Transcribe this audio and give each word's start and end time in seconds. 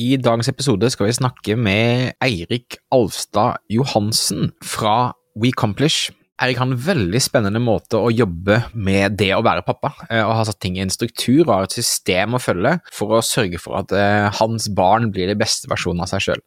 I 0.00 0.14
dagens 0.16 0.48
episode 0.48 0.88
skal 0.88 1.10
vi 1.10 1.12
snakke 1.18 1.54
med 1.60 2.14
Eirik 2.24 2.78
Alfstad 2.96 3.58
Johansen 3.68 4.48
fra 4.64 5.12
WeComplish. 5.36 6.06
Eirik 6.40 6.56
har 6.56 6.70
en 6.70 6.78
veldig 6.80 7.20
spennende 7.20 7.60
måte 7.60 7.98
å 8.00 8.08
jobbe 8.08 8.56
med 8.72 9.18
det 9.20 9.28
å 9.36 9.42
være 9.44 9.60
pappa, 9.66 9.90
eh, 10.08 10.22
og 10.24 10.32
har 10.38 10.46
satt 10.48 10.62
ting 10.64 10.78
i 10.78 10.80
en 10.82 10.90
struktur 10.90 11.42
og 11.42 11.52
har 11.52 11.66
et 11.66 11.76
system 11.76 12.38
å 12.38 12.40
følge 12.40 12.72
for 12.88 13.18
å 13.18 13.20
sørge 13.20 13.60
for 13.60 13.82
at 13.82 13.92
eh, 13.92 14.30
hans 14.38 14.70
barn 14.72 15.10
blir 15.12 15.28
de 15.28 15.36
beste 15.36 15.68
versjonene 15.68 16.06
av 16.06 16.10
seg 16.14 16.24
sjøl. 16.24 16.40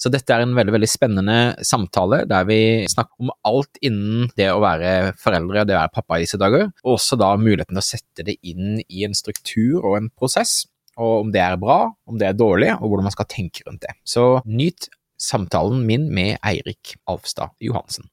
Så 0.00 0.08
dette 0.14 0.32
er 0.32 0.46
en 0.46 0.56
veldig 0.56 0.74
veldig 0.78 0.88
spennende 0.88 1.36
samtale 1.68 2.22
der 2.30 2.48
vi 2.48 2.58
snakker 2.88 3.26
om 3.26 3.34
alt 3.44 3.76
innen 3.84 4.30
det 4.40 4.48
å 4.54 4.62
være 4.64 5.12
foreldre 5.20 5.66
og 5.66 5.68
det 5.68 5.76
å 5.76 5.82
være 5.82 5.94
pappa 6.00 6.16
i 6.16 6.24
disse 6.24 6.40
dager, 6.40 6.72
og 6.80 6.96
også 6.96 7.20
da 7.20 7.34
muligheten 7.36 7.76
til 7.76 7.84
å 7.84 7.90
sette 7.90 8.24
det 8.24 8.38
inn 8.40 8.80
i 8.88 9.04
en 9.04 9.14
struktur 9.20 9.84
og 9.84 9.98
en 10.00 10.10
prosess 10.16 10.62
og 10.96 11.26
om 11.26 11.32
det 11.32 11.42
er 11.44 11.56
bra, 11.60 11.78
om 12.08 12.18
det 12.18 12.28
er 12.30 12.36
dårlig, 12.36 12.72
og 12.80 12.88
hvordan 12.88 13.08
man 13.08 13.14
skal 13.14 13.28
tenke 13.28 13.64
rundt 13.66 13.84
det. 13.84 13.92
Så 14.04 14.40
nyt 14.44 14.88
samtalen 15.20 15.84
min 15.86 16.08
med 16.12 16.36
Eirik 16.44 16.96
Alfstad 17.08 17.52
Johansen. 17.60 18.08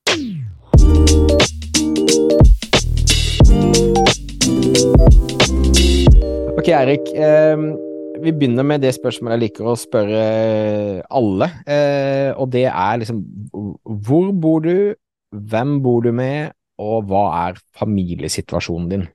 Ok, 6.57 6.67
Eirik. 6.67 7.07
Eh, 7.15 7.57
vi 8.23 8.31
begynner 8.31 8.63
med 8.63 8.83
det 8.83 8.93
spørsmålet 8.95 9.35
jeg 9.35 9.43
liker 9.47 9.67
å 9.67 9.79
spørre 9.79 10.25
alle, 11.11 11.49
eh, 11.65 12.29
og 12.37 12.51
det 12.53 12.67
er 12.69 12.99
liksom 13.01 13.23
Hvor 14.05 14.29
bor 14.31 14.61
du, 14.63 14.93
hvem 15.33 15.81
bor 15.83 16.03
du 16.05 16.11
med, 16.13 16.53
og 16.79 17.09
hva 17.09 17.23
er 17.47 17.59
familiesituasjonen 17.79 18.89
din? 18.89 19.07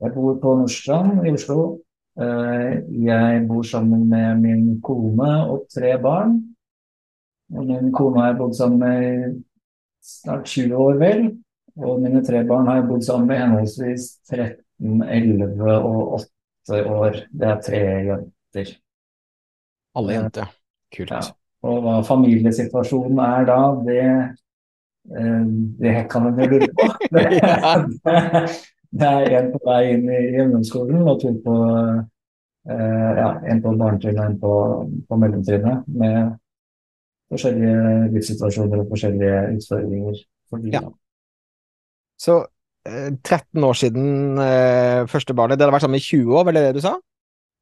Jeg 0.00 0.12
bor 0.14 0.36
på 0.40 0.54
Nordstrand 0.60 1.26
i 1.26 1.32
Oslo. 1.32 1.80
Eh, 2.16 2.76
jeg 3.04 3.40
bor 3.48 3.62
sammen 3.62 4.06
med 4.08 4.38
min 4.40 4.68
kone 4.80 5.32
og 5.50 5.66
tre 5.74 5.96
barn. 6.00 6.38
Og 7.52 7.66
min 7.68 7.90
kone 7.92 8.20
har 8.20 8.30
jeg 8.30 8.38
bodd 8.38 8.54
sammen 8.56 8.78
med 8.80 9.02
i 9.04 9.42
snart 10.02 10.46
20 10.48 10.76
år, 10.76 10.94
vel. 11.02 11.26
Og 11.76 12.00
mine 12.00 12.22
tre 12.24 12.40
barn 12.48 12.66
har 12.70 12.80
jeg 12.80 12.88
bodd 12.88 13.04
sammen 13.04 13.28
med 13.28 13.42
henholdsvis 13.42 14.06
13, 14.30 15.02
11 15.02 15.76
og 15.76 16.14
8 16.70 16.80
år. 16.94 17.20
Det 17.32 17.50
er 17.50 17.60
tre 17.66 17.82
jenter. 18.08 18.72
Alle 19.96 20.16
jenter, 20.16 20.54
kult. 20.96 21.12
Ja. 21.12 21.20
Og 21.66 21.82
hva 21.84 21.98
familiesituasjonen 22.06 23.20
er 23.20 23.44
da, 23.48 23.60
det, 23.84 24.00
eh, 25.20 25.44
det 25.82 25.94
kan 26.12 26.30
en 26.30 26.40
jo 26.40 26.48
lure 26.54 26.72
på. 26.80 26.88
Det 28.96 29.06
er 29.06 29.34
en 29.40 29.48
på 29.52 29.60
vei 29.66 29.80
inn 29.92 30.06
i 30.08 30.40
ungdomsskolen 30.40 31.02
og 31.04 31.18
to 31.20 31.32
på 31.44 31.54
eh, 31.66 32.04
ja, 32.70 33.28
en 33.50 33.62
på 33.62 33.72
barnetrinnet 33.78 34.20
og 34.22 34.26
en 34.30 34.38
på, 34.42 34.52
på 35.08 35.18
mellomtrinnet. 35.22 35.84
Med 35.86 36.34
forskjellige 37.32 38.12
livssituasjoner 38.14 38.82
og 38.84 38.90
forskjellige 38.92 39.40
utfordringer. 39.56 40.22
For 40.50 40.62
de, 40.62 40.72
Ja. 40.74 40.80
Så 42.18 42.38
eh, 42.88 43.10
13 43.22 43.64
år 43.64 43.76
siden 43.76 44.38
eh, 44.40 45.06
første 45.10 45.34
barnet. 45.34 45.58
Dere 45.58 45.68
har 45.70 45.76
vært 45.76 45.84
sammen 45.86 46.00
i 46.00 46.06
20 46.06 46.38
år, 46.38 46.44
var 46.48 46.56
det 46.56 46.62
det 46.68 46.74
du 46.78 46.80
sa? 46.86 46.96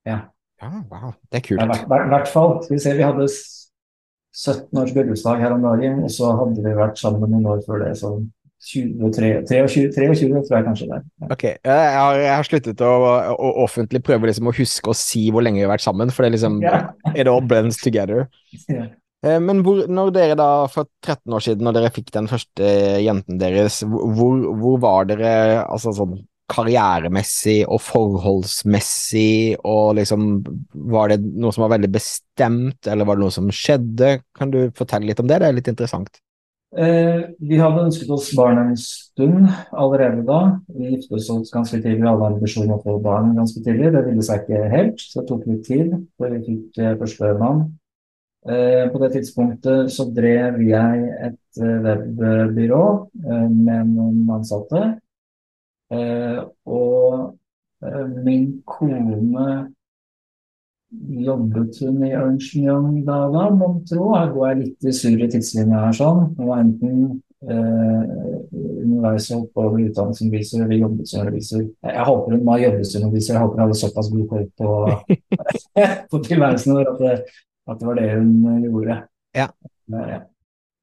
Ja. 0.07 0.21
Ja, 0.63 0.69
wow, 0.91 1.11
det 1.33 1.41
er 1.41 1.43
I 1.43 1.47
kult. 1.49 1.61
hvert, 1.67 1.87
hvert, 1.91 2.09
hvert 2.13 2.29
fall. 2.31 2.53
Skal 2.65 2.77
vi 2.77 2.83
se, 2.85 2.93
vi 2.97 3.03
hadde 3.05 3.27
17 3.29 4.79
års 4.81 4.93
bryllupsdag 4.95 5.43
her 5.43 5.53
om 5.57 5.65
dagen, 5.67 5.99
og 6.07 6.11
så 6.15 6.31
hadde 6.39 6.63
vi 6.63 6.77
vært 6.79 7.01
sammen 7.01 7.33
noen 7.35 7.49
år 7.51 7.65
før 7.67 7.83
det. 7.83 7.91
sånn 8.01 8.29
23, 8.65 9.31
23, 9.51 10.17
23 10.17 10.43
tror 10.47 10.57
jeg 10.57 10.67
kanskje 10.69 10.89
det 10.89 10.97
er. 10.97 11.07
Ja. 11.21 11.31
Ok, 11.37 11.45
jeg 11.53 11.95
har, 11.99 12.19
jeg 12.23 12.33
har 12.33 12.49
sluttet 12.49 12.85
å, 12.85 12.93
å 13.35 13.55
offentlig 13.65 14.01
prøve 14.07 14.31
liksom 14.31 14.51
å 14.51 14.57
huske 14.57 14.93
å 14.93 14.99
si 14.99 15.27
hvor 15.35 15.45
lenge 15.45 15.61
vi 15.61 15.67
har 15.67 15.75
vært 15.75 15.85
sammen, 15.85 16.13
for 16.15 16.25
det 16.25 16.33
er 16.33 16.37
liksom 16.39 16.61
yeah. 16.65 16.93
It 17.15 17.31
all 17.31 17.45
blends 17.45 17.81
together. 17.83 18.27
Eh, 19.25 19.41
Men 19.41 19.63
hvor, 19.65 19.85
når 19.89 20.13
dere 20.17 20.39
da, 20.41 20.51
for 20.73 20.89
13 21.05 21.37
år 21.37 21.45
siden, 21.45 21.67
når 21.67 21.79
dere 21.79 21.95
fikk 21.95 22.13
den 22.15 22.31
første 22.31 22.71
jenten 23.05 23.41
deres, 23.41 23.83
hvor, 23.85 24.47
hvor 24.61 24.81
var 24.83 25.11
dere 25.11 25.35
altså 25.65 25.95
sånn 25.97 26.19
karrieremessig 26.53 27.63
og 27.73 27.81
forholdsmessig, 27.81 29.57
og 29.65 29.95
liksom 29.97 30.27
Var 30.93 31.15
det 31.15 31.19
noe 31.25 31.55
som 31.57 31.65
var 31.65 31.73
veldig 31.77 31.91
bestemt, 31.95 32.91
eller 32.91 33.09
var 33.09 33.17
det 33.17 33.25
noe 33.25 33.35
som 33.35 33.49
skjedde? 33.49 34.19
Kan 34.37 34.53
du 34.53 34.67
fortelle 34.77 35.09
litt 35.09 35.23
om 35.23 35.31
det? 35.31 35.41
Det 35.41 35.49
er 35.49 35.57
litt 35.57 35.73
interessant. 35.73 36.21
Eh, 36.75 37.21
vi 37.39 37.59
hadde 37.61 37.85
ønsket 37.87 38.09
oss 38.11 38.33
barn 38.35 38.59
en 38.59 38.73
stund 38.79 39.47
allerede 39.71 40.25
da. 40.27 40.39
Vi 40.75 40.91
giftet 40.91 41.29
oss 41.31 41.53
ganske 41.55 41.79
tidlig, 41.79 42.01
vi 42.01 42.09
hadde 42.09 42.31
ambisjon 42.33 42.67
om 42.67 42.81
å 42.81 42.83
få 42.83 42.97
barn 43.05 43.31
ganske 43.39 43.63
tidlig. 43.63 43.93
Det 43.95 44.03
ville 44.09 44.25
seg 44.27 44.43
ikke 44.43 44.73
helt, 44.73 44.99
så 44.99 45.21
det 45.21 45.29
tok 45.29 45.45
litt 45.51 45.63
tid 45.69 45.93
før 46.19 46.35
vi 46.35 46.41
fikk 46.49 46.81
eh, 46.83 46.97
første 46.99 47.31
mann. 47.39 47.63
Eh, 48.45 48.83
på 48.91 49.03
det 49.05 49.13
tidspunktet 49.15 49.95
så 49.95 50.09
drev 50.17 50.59
jeg 50.67 51.07
et 51.29 51.63
webbyrå 51.63 52.83
med 53.23 53.95
noen 53.95 54.35
ansatte. 54.35 54.83
Og 55.95 57.07
min 58.27 58.47
kone 58.67 59.55
Jobbet 61.25 61.79
hun 61.83 62.03
i 62.07 62.13
Ernst 62.17 62.55
Young 62.57 63.05
da, 63.07 63.25
da, 63.33 63.45
mon 63.53 63.81
tro? 63.89 64.11
Her 64.15 64.33
går 64.35 64.49
jeg 64.49 64.61
litt 64.63 64.89
i 64.89 64.95
surre 64.97 65.29
tidslinja 65.31 65.85
her, 65.87 65.97
sånn. 65.97 66.27
Hun 66.39 66.51
var 66.51 66.63
enten 66.63 66.99
eh, 67.45 68.13
underveis 68.85 69.31
og 69.35 69.47
oppover 69.47 69.79
å 69.79 69.89
utdannet 69.89 70.19
som 70.19 70.31
revisor 70.31 70.65
eller 70.65 70.83
jobbet 70.83 71.11
som 71.11 71.25
revisor. 71.29 71.65
Jeg, 71.85 72.05
håper 72.11 72.37
hun 72.37 72.45
var 72.49 72.63
jobbet 72.65 72.91
som 72.91 73.09
revisor, 73.09 73.33
jeg 73.35 73.43
håper 73.45 73.59
hun 73.59 73.65
hadde 73.65 73.81
såpass 73.81 74.13
god 74.13 74.29
koll 74.33 74.47
på, 74.61 74.77
på 76.13 76.23
tilværelsen 76.29 76.79
vår 76.79 76.93
at 76.93 77.03
det, 77.03 77.17
at 77.65 77.81
det 77.81 77.91
var 77.91 78.01
det 78.01 78.13
hun 78.15 78.65
gjorde. 78.69 79.01
Ja. 79.37 79.51
Eh, 79.93 80.07
ja. 80.15 80.23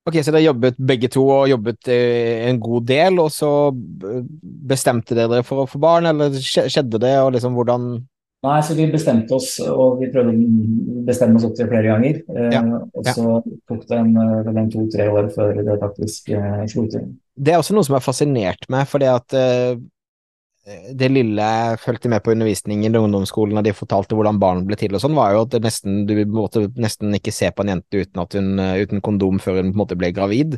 Ok, 0.10 0.16
så 0.26 0.32
dere 0.34 0.48
jobbet 0.48 0.80
begge 0.82 1.12
to 1.14 1.28
og 1.30 1.50
jobbet 1.52 1.92
eh, 1.94 2.48
en 2.50 2.58
god 2.62 2.88
del, 2.90 3.20
og 3.22 3.30
så 3.34 3.70
bestemte 3.72 5.18
dere 5.18 5.44
for 5.46 5.64
å 5.64 5.70
få 5.70 5.82
barn, 5.82 6.10
eller 6.10 6.34
skjedde 6.42 7.02
det, 7.02 7.14
og 7.22 7.36
liksom 7.36 7.54
hvordan 7.58 7.92
Nei, 8.42 8.58
så 8.66 8.74
vi 8.74 8.88
bestemte 8.90 9.36
oss, 9.38 9.60
og 9.62 10.00
vi 10.02 10.08
prøvde 10.10 10.34
å 10.34 11.02
bestemme 11.06 11.38
oss 11.38 11.46
opp 11.46 11.54
til 11.60 11.68
flere 11.70 11.92
ganger. 11.92 12.22
Eh, 12.26 12.48
Ja, 12.56 12.64
Og 12.66 13.06
ja. 13.06 13.14
så 13.14 13.36
tok 13.70 13.84
det 13.86 14.00
en, 14.00 14.16
en 14.18 14.72
to-tre 14.74 15.06
år 15.14 15.30
før 15.36 15.60
det 15.62 15.78
faktisk 15.84 16.32
eh, 16.34 16.64
slo 16.72 16.88
til. 16.90 17.06
Det 17.38 17.54
er 17.54 17.62
også 17.62 17.78
noe 17.78 17.86
som 17.86 18.00
har 18.00 18.06
fascinert 18.06 18.66
meg, 18.74 18.90
fordi 18.90 19.10
at 19.12 19.38
eh, 19.38 19.76
det 20.98 21.10
lille 21.10 21.46
jeg 21.54 21.80
fulgte 21.82 22.10
med 22.10 22.22
på 22.26 22.34
undervisningen 22.36 22.94
i 22.94 23.00
ungdomsskolen, 23.02 23.58
og 23.62 23.66
de 23.66 23.74
fortalte 23.78 24.18
hvordan 24.18 24.42
barn 24.42 24.66
ble 24.66 24.78
til 24.78 24.94
og 24.98 25.02
sånn, 25.02 25.18
var 25.18 25.34
jo 25.34 25.46
at 25.46 25.62
nesten, 25.62 26.04
du 26.10 26.14
måtte 26.30 26.68
nesten 26.82 27.14
ikke 27.18 27.34
se 27.34 27.50
på 27.54 27.66
en 27.66 27.76
jente 27.76 28.04
uten, 28.04 28.22
at 28.26 28.38
hun, 28.38 28.52
eh, 28.62 28.82
uten 28.86 29.02
kondom 29.06 29.42
før 29.42 29.62
hun 29.62 29.70
på 29.70 29.76
en 29.76 29.82
måte 29.86 29.98
ble 30.02 30.12
gravid. 30.18 30.58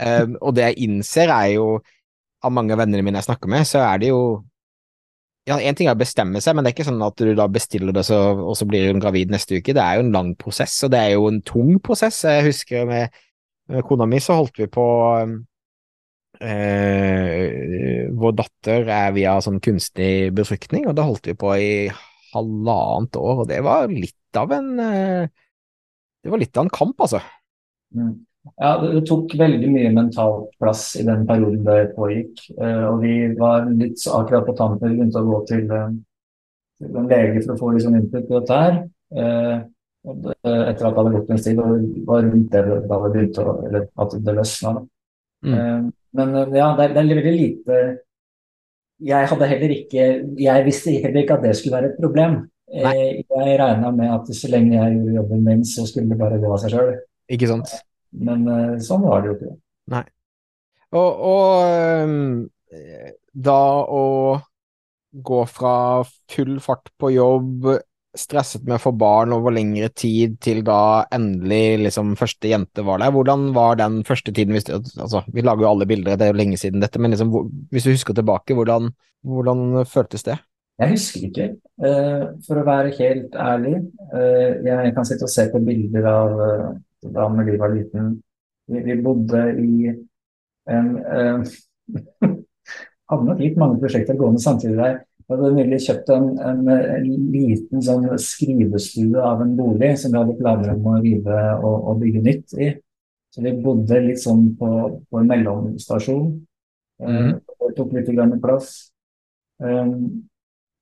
Eh, 0.00 0.26
og 0.40 0.56
det 0.56 0.70
jeg 0.70 0.80
innser 0.88 1.32
er 1.32 1.54
jo, 1.58 1.70
av 2.44 2.52
mange 2.54 2.72
av 2.72 2.84
vennene 2.84 3.02
mine 3.02 3.18
jeg 3.18 3.28
snakker 3.28 3.50
med, 3.50 3.66
så 3.66 3.82
er 3.84 4.00
det 4.00 4.12
jo 4.12 4.22
ja, 5.48 5.56
En 5.56 5.76
ting 5.78 5.88
er 5.88 5.96
å 5.96 6.00
bestemme 6.00 6.42
seg, 6.44 6.56
men 6.56 6.64
det 6.64 6.70
er 6.70 6.76
ikke 6.76 6.88
sånn 6.90 7.04
at 7.06 7.20
du 7.20 7.30
da 7.36 7.46
bestiller 7.50 7.94
det, 7.96 8.04
så, 8.06 8.18
og 8.36 8.56
så 8.58 8.66
blir 8.68 8.90
hun 8.90 9.00
gravid 9.02 9.32
neste 9.32 9.58
uke. 9.58 9.74
Det 9.76 9.84
er 9.84 9.98
jo 9.98 10.04
en 10.06 10.14
lang 10.14 10.34
prosess, 10.40 10.76
og 10.84 10.92
det 10.92 11.00
er 11.00 11.14
jo 11.14 11.28
en 11.30 11.40
tung 11.46 11.78
prosess. 11.84 12.20
Jeg 12.28 12.48
husker 12.50 12.88
med, 12.88 13.16
med 13.72 13.86
kona 13.88 14.08
mi 14.10 14.20
så 14.22 14.36
holdt 14.38 14.60
vi 14.60 14.68
på 14.72 14.84
eh, 16.44 18.12
Vår 18.18 18.36
datter 18.38 18.92
er 18.92 19.16
via 19.16 19.38
sånn 19.44 19.60
kunstig 19.64 20.30
befruktning, 20.36 20.86
og 20.90 20.96
da 20.98 21.08
holdt 21.08 21.30
vi 21.30 21.36
på 21.38 21.56
i 21.56 21.72
halvannet 22.34 23.16
år, 23.16 23.42
og 23.42 23.48
det 23.48 23.62
var 23.64 23.88
litt 23.88 24.36
av 24.36 24.52
en 24.52 24.72
eh, 24.84 25.28
Det 26.22 26.32
var 26.32 26.42
litt 26.42 26.56
av 26.58 26.66
en 26.66 26.74
kamp, 26.74 26.98
altså. 27.00 27.22
Mm. 27.96 28.27
Ja, 28.56 28.74
det, 28.80 29.04
tok 29.08 29.34
veldig 29.38 29.70
mye 29.70 29.90
mental 29.94 30.44
plass 30.60 30.92
i 30.98 31.04
den 31.06 31.24
perioden 31.28 31.64
det 31.66 31.94
pågikk. 31.96 32.44
Eh, 32.56 32.84
og 32.88 33.02
vi 33.02 33.14
var 33.38 33.68
litt 33.70 34.00
så 34.00 34.20
akkurat 34.22 34.46
på 34.46 34.54
tampen, 34.58 34.92
vi 34.92 35.00
begynte 35.00 35.22
å 35.22 35.28
gå 35.28 35.40
til, 35.50 35.64
eh, 35.74 35.88
til 36.78 37.00
en 37.00 37.10
lege 37.10 37.42
for 37.44 37.54
å 37.54 37.58
få 37.60 37.72
liksom 37.76 37.98
input 37.98 38.28
på 38.28 38.40
dette 38.40 38.60
her. 38.62 38.78
Eh, 39.14 39.56
etter 40.08 40.70
at 40.72 40.94
det 40.94 41.00
hadde 41.00 41.14
gått 41.16 41.30
en 41.34 41.40
stund, 41.42 41.62
og 41.62 41.78
det 41.78 42.04
var 42.08 42.22
rundt 42.24 42.52
det 42.52 42.62
da 42.64 42.98
det 43.02 43.12
begynte 43.14 43.44
å 43.44 43.54
Eller 43.66 43.88
at 43.98 44.14
det 44.24 44.34
løsna. 44.34 44.74
da. 44.74 44.84
Mm. 45.44 45.92
Men 46.18 46.34
ja, 46.54 46.68
det 46.76 46.84
er, 46.84 46.94
det 46.94 46.98
er 46.98 47.08
veldig 47.14 47.32
lite 47.38 47.74
Jeg 48.98 49.28
hadde 49.30 49.46
heller 49.46 49.70
ikke 49.70 50.06
Jeg 50.34 50.64
visste 50.66 50.94
heller 51.04 51.20
ikke 51.22 51.36
at 51.36 51.44
det 51.44 51.52
skulle 51.54 51.76
være 51.76 51.90
et 51.92 52.00
problem. 52.00 52.48
Eh, 52.72 53.22
jeg 53.22 53.58
regna 53.60 53.90
med 53.90 54.10
at 54.12 54.32
så 54.36 54.50
lenge 54.52 54.74
jeg 54.76 54.96
gjorde 54.96 55.14
jobben 55.14 55.44
min, 55.44 55.64
så 55.64 55.86
skulle 55.86 56.10
det 56.10 56.18
bare 56.18 56.40
gå 56.40 56.50
av 56.52 56.58
seg 56.62 56.74
sjøl. 56.74 56.96
Ikke 57.32 57.48
sant? 57.48 57.76
Men 58.12 58.46
eh, 58.48 58.78
sånn 58.84 59.04
var 59.06 59.22
det 59.24 59.32
jo 59.32 59.36
ikke. 59.38 59.56
Og, 60.96 61.18
og 61.28 61.64
øhm, 61.68 62.46
da 63.48 63.58
å 63.84 64.04
gå 65.12 65.42
fra 65.48 65.74
full 66.32 66.58
fart 66.64 66.90
på 67.00 67.10
jobb, 67.14 67.68
stresset 68.18 68.64
med 68.66 68.78
å 68.78 68.82
få 68.82 68.92
barn 68.98 69.32
over 69.36 69.52
lengre 69.54 69.90
tid, 69.94 70.38
til 70.42 70.62
da 70.66 71.04
endelig 71.14 71.78
liksom 71.84 72.14
første 72.18 72.50
jente 72.50 72.82
var 72.86 73.02
der, 73.02 73.12
hvordan 73.14 73.50
var 73.54 73.78
den 73.78 74.00
første 74.08 74.32
tiden? 74.34 74.56
Hvis, 74.56 74.66
du- 74.68 74.74
altså, 74.78 75.22
vi 75.32 75.44
lager 75.44 75.66
jo 75.66 75.70
alle 75.70 75.86
bilder, 75.86 76.16
det 76.16 76.26
er 76.26 76.32
jo 76.32 76.40
lenge 76.40 76.58
siden 76.60 76.82
dette, 76.82 76.98
men 76.98 77.12
liksom, 77.14 77.30
hvis 77.70 77.86
du 77.86 77.92
husker 77.92 78.16
tilbake, 78.16 78.56
hvordan, 78.58 78.90
hvordan 79.28 79.84
føltes 79.86 80.24
det? 80.26 80.38
Jeg 80.78 80.94
husker 80.94 81.24
ikke, 81.28 81.46
eh, 81.84 82.26
for 82.46 82.60
å 82.60 82.66
være 82.66 82.92
helt 82.98 83.34
ærlig. 83.34 83.76
Eh, 84.14 84.60
jeg 84.66 84.92
kan 84.94 85.06
sitte 85.08 85.26
og 85.26 85.32
se 85.32 85.48
på 85.52 85.62
bilder 85.66 86.06
av 86.06 86.34
eh, 87.06 87.28
når 87.36 87.50
de 87.50 87.58
var 87.60 87.74
liten. 87.74 88.14
Vi, 88.68 88.82
vi 88.84 88.98
bodde 89.02 89.44
i 89.62 89.94
en 90.68 90.88
Hadde 93.08 93.24
nok 93.24 93.38
litt 93.40 93.54
mange 93.56 93.78
prosjekter 93.80 94.18
gående 94.20 94.42
samtidig 94.42 94.76
der. 94.76 94.98
Vi 95.28 95.32
hadde 95.32 95.54
nylig 95.56 95.78
kjøpt 95.86 96.10
en, 96.12 96.26
en, 96.44 96.58
en, 96.68 97.06
liten 97.32 97.80
sånn 97.84 98.04
skrivestue 98.20 99.22
av 99.24 99.40
en 99.44 99.54
bolig 99.56 99.94
som 100.00 100.12
vi 100.12 100.20
hadde 100.20 100.36
planer 100.36 100.74
om 100.74 100.90
å 100.92 100.98
rive 101.00 101.38
og, 101.56 101.88
og 101.88 102.02
bygge 102.02 102.22
nytt 102.26 102.54
i. 102.60 102.68
Så 103.32 103.44
vi 103.44 103.54
bodde 103.64 104.00
litt 104.04 104.20
sånn 104.22 104.50
på, 104.60 104.68
på 105.08 105.20
en 105.20 105.28
mellomstasjon. 105.28 106.30
Mm. 107.00 107.32
Det 107.40 107.72
tok 107.76 107.92
litt 107.96 108.08
grann 108.12 108.36
plass. 108.42 108.90
Um, 109.60 110.28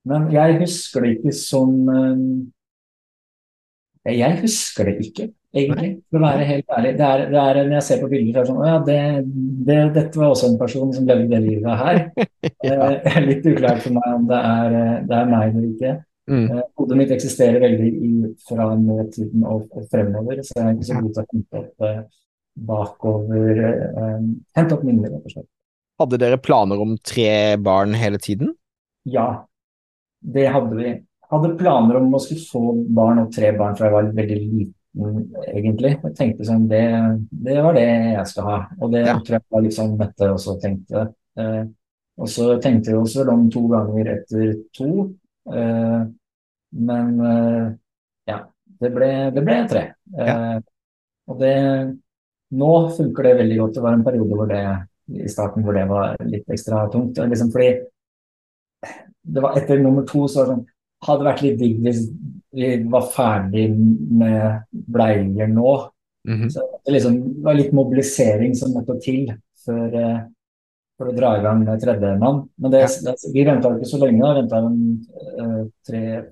men 0.07 0.29
jeg 0.35 0.61
husker 0.61 1.03
det 1.03 1.17
ikke 1.17 1.33
som 1.35 1.71
um, 1.89 2.27
Jeg 4.07 4.37
husker 4.43 4.87
det 4.87 4.99
ikke, 5.03 5.31
egentlig, 5.57 5.91
for 6.11 6.21
å 6.21 6.25
være 6.27 6.49
helt 6.49 6.75
ærlig. 6.77 6.91
Det 6.99 7.07
er, 7.07 7.23
det 7.33 7.41
er 7.43 7.61
Når 7.63 7.77
jeg 7.77 7.87
ser 7.89 8.03
på 8.03 8.11
bilder, 8.13 8.35
så 8.35 8.39
er 8.39 8.43
det 8.43 8.51
sånn 8.51 8.61
Å 8.61 8.69
ja, 8.69 8.81
det, 8.89 8.99
det, 9.69 9.79
dette 9.97 10.21
var 10.21 10.35
også 10.35 10.51
en 10.51 10.59
person 10.61 10.93
som 10.97 11.09
levde 11.09 11.31
det 11.33 11.41
livet 11.45 11.83
her. 11.83 12.03
ja. 12.69 12.91
Er 13.13 13.27
litt 13.31 13.49
uklart 13.49 13.83
for 13.85 13.97
meg 13.97 14.13
om 14.19 14.29
det 14.31 14.43
er, 14.51 14.77
det 15.09 15.19
er 15.21 15.33
meg 15.33 15.49
eller 15.49 15.67
ikke. 15.71 15.97
Mm. 16.27 16.47
Hodet 16.79 16.99
mitt 16.99 17.13
eksisterer 17.15 17.63
veldig 17.63 17.91
i, 18.03 18.13
fra 18.49 18.73
nåtiden 18.81 19.45
og, 19.47 19.67
og, 19.71 19.85
fremover, 19.93 20.41
så 20.43 20.57
jeg 20.59 20.65
er 20.65 20.73
ikke 20.75 20.89
så 20.89 21.03
god 21.03 21.13
til 21.13 21.23
å 21.23 21.29
hente 21.33 21.61
opp 21.63 22.25
bakover 22.57 23.61
um, 23.97 24.31
Hente 24.57 24.77
opp 24.77 24.87
minner, 24.87 25.13
rett 25.13 25.29
og 25.29 25.35
slett. 25.35 25.51
Hadde 26.01 26.19
dere 26.21 26.41
planer 26.41 26.81
om 26.83 26.97
tre 27.01 27.57
barn 27.63 27.95
hele 27.97 28.19
tiden? 28.21 28.53
Ja, 29.09 29.47
det 30.21 30.49
hadde 30.53 30.77
vi. 30.77 30.95
Hadde 31.31 31.55
planer 31.59 32.01
om 32.01 32.13
å 32.15 32.21
skulle 32.23 32.45
få 32.45 32.63
barn 32.97 33.23
og 33.25 33.31
tre 33.35 33.53
barn 33.57 33.77
fra 33.79 33.89
jeg 33.89 33.95
var 33.97 34.11
veldig 34.17 34.41
liten, 34.41 34.75
egentlig. 34.97 35.97
Jeg 36.03 36.15
tenkte 36.19 36.47
sånn, 36.49 36.67
det, 36.71 36.85
det 37.31 37.57
var 37.65 37.77
det 37.77 37.87
jeg 37.87 38.27
skal 38.31 38.49
ha. 38.51 38.59
Og 38.81 38.93
det 38.95 39.03
ja. 39.05 39.17
tror 39.21 39.39
jeg 39.39 39.47
var 39.57 39.67
liksom 39.67 39.97
Mette 40.01 40.31
også 40.33 40.57
tenkte. 40.63 41.09
Eh, 41.41 41.65
og 42.17 42.31
så 42.33 42.49
tenkte 42.65 42.93
jeg 42.93 43.01
også 43.01 43.27
om 43.33 43.47
to 43.53 43.67
ganger 43.73 44.13
etter 44.15 44.55
to. 44.77 44.91
Eh, 45.53 46.01
men 46.89 47.21
eh, 47.31 47.67
ja, 48.33 48.41
det 48.83 48.93
ble, 48.95 49.13
det 49.37 49.45
ble 49.45 49.61
tre. 49.71 49.85
Ja. 50.17 50.27
Eh, 50.33 50.59
og 51.27 51.41
det 51.43 51.55
Nå 52.57 52.67
funker 52.95 53.27
det 53.27 53.39
veldig 53.41 53.57
godt. 53.59 53.73
Det 53.75 53.83
var 53.83 53.97
en 53.97 54.05
periode 54.07 54.37
hvor 54.39 54.47
det 54.47 54.63
i 55.11 55.31
starten 55.31 55.65
hvor 55.67 55.75
det 55.75 55.83
var 55.91 56.13
litt 56.27 56.47
ekstra 56.55 56.85
tungt. 56.93 57.19
Liksom 57.19 57.51
fordi 57.51 57.73
det 59.27 59.43
var 59.43 59.59
etter 59.59 59.83
nummer 59.83 60.07
to 60.07 60.29
så 60.31 60.45
var 60.45 60.47
det 60.47 60.55
sånn 60.55 60.67
Hadde 61.07 61.27
vært 61.27 61.43
litt 61.45 61.59
digg 61.61 61.81
hvis 61.85 62.07
vi 62.57 62.71
var 62.89 63.11
ferdig 63.13 63.67
med 63.77 64.63
bleier 64.71 65.51
nå. 65.53 65.75
Mm 66.29 66.41
-hmm. 66.41 66.49
Så 66.51 66.61
det 66.85 66.93
liksom, 66.93 67.43
var 67.43 67.55
litt 67.55 67.73
mobilisering 67.73 68.55
som 68.55 68.73
måtte 68.73 68.99
til 69.01 69.33
for, 69.65 69.95
uh, 69.95 70.21
for 70.99 71.11
å 71.11 71.17
dra 71.17 71.37
i 71.37 71.43
gang 71.43 71.67
tredjemann. 71.81 72.49
Men 72.57 72.71
det, 72.71 72.81
ja. 72.81 72.89
det, 73.05 73.15
vi 73.35 73.45
venta 73.45 73.75
ikke 73.75 73.91
så 73.91 74.01
lenge, 74.01 74.23
da. 74.23 74.35
Venta 74.41 74.63
uh, 74.63 75.67
tre, 75.89 76.25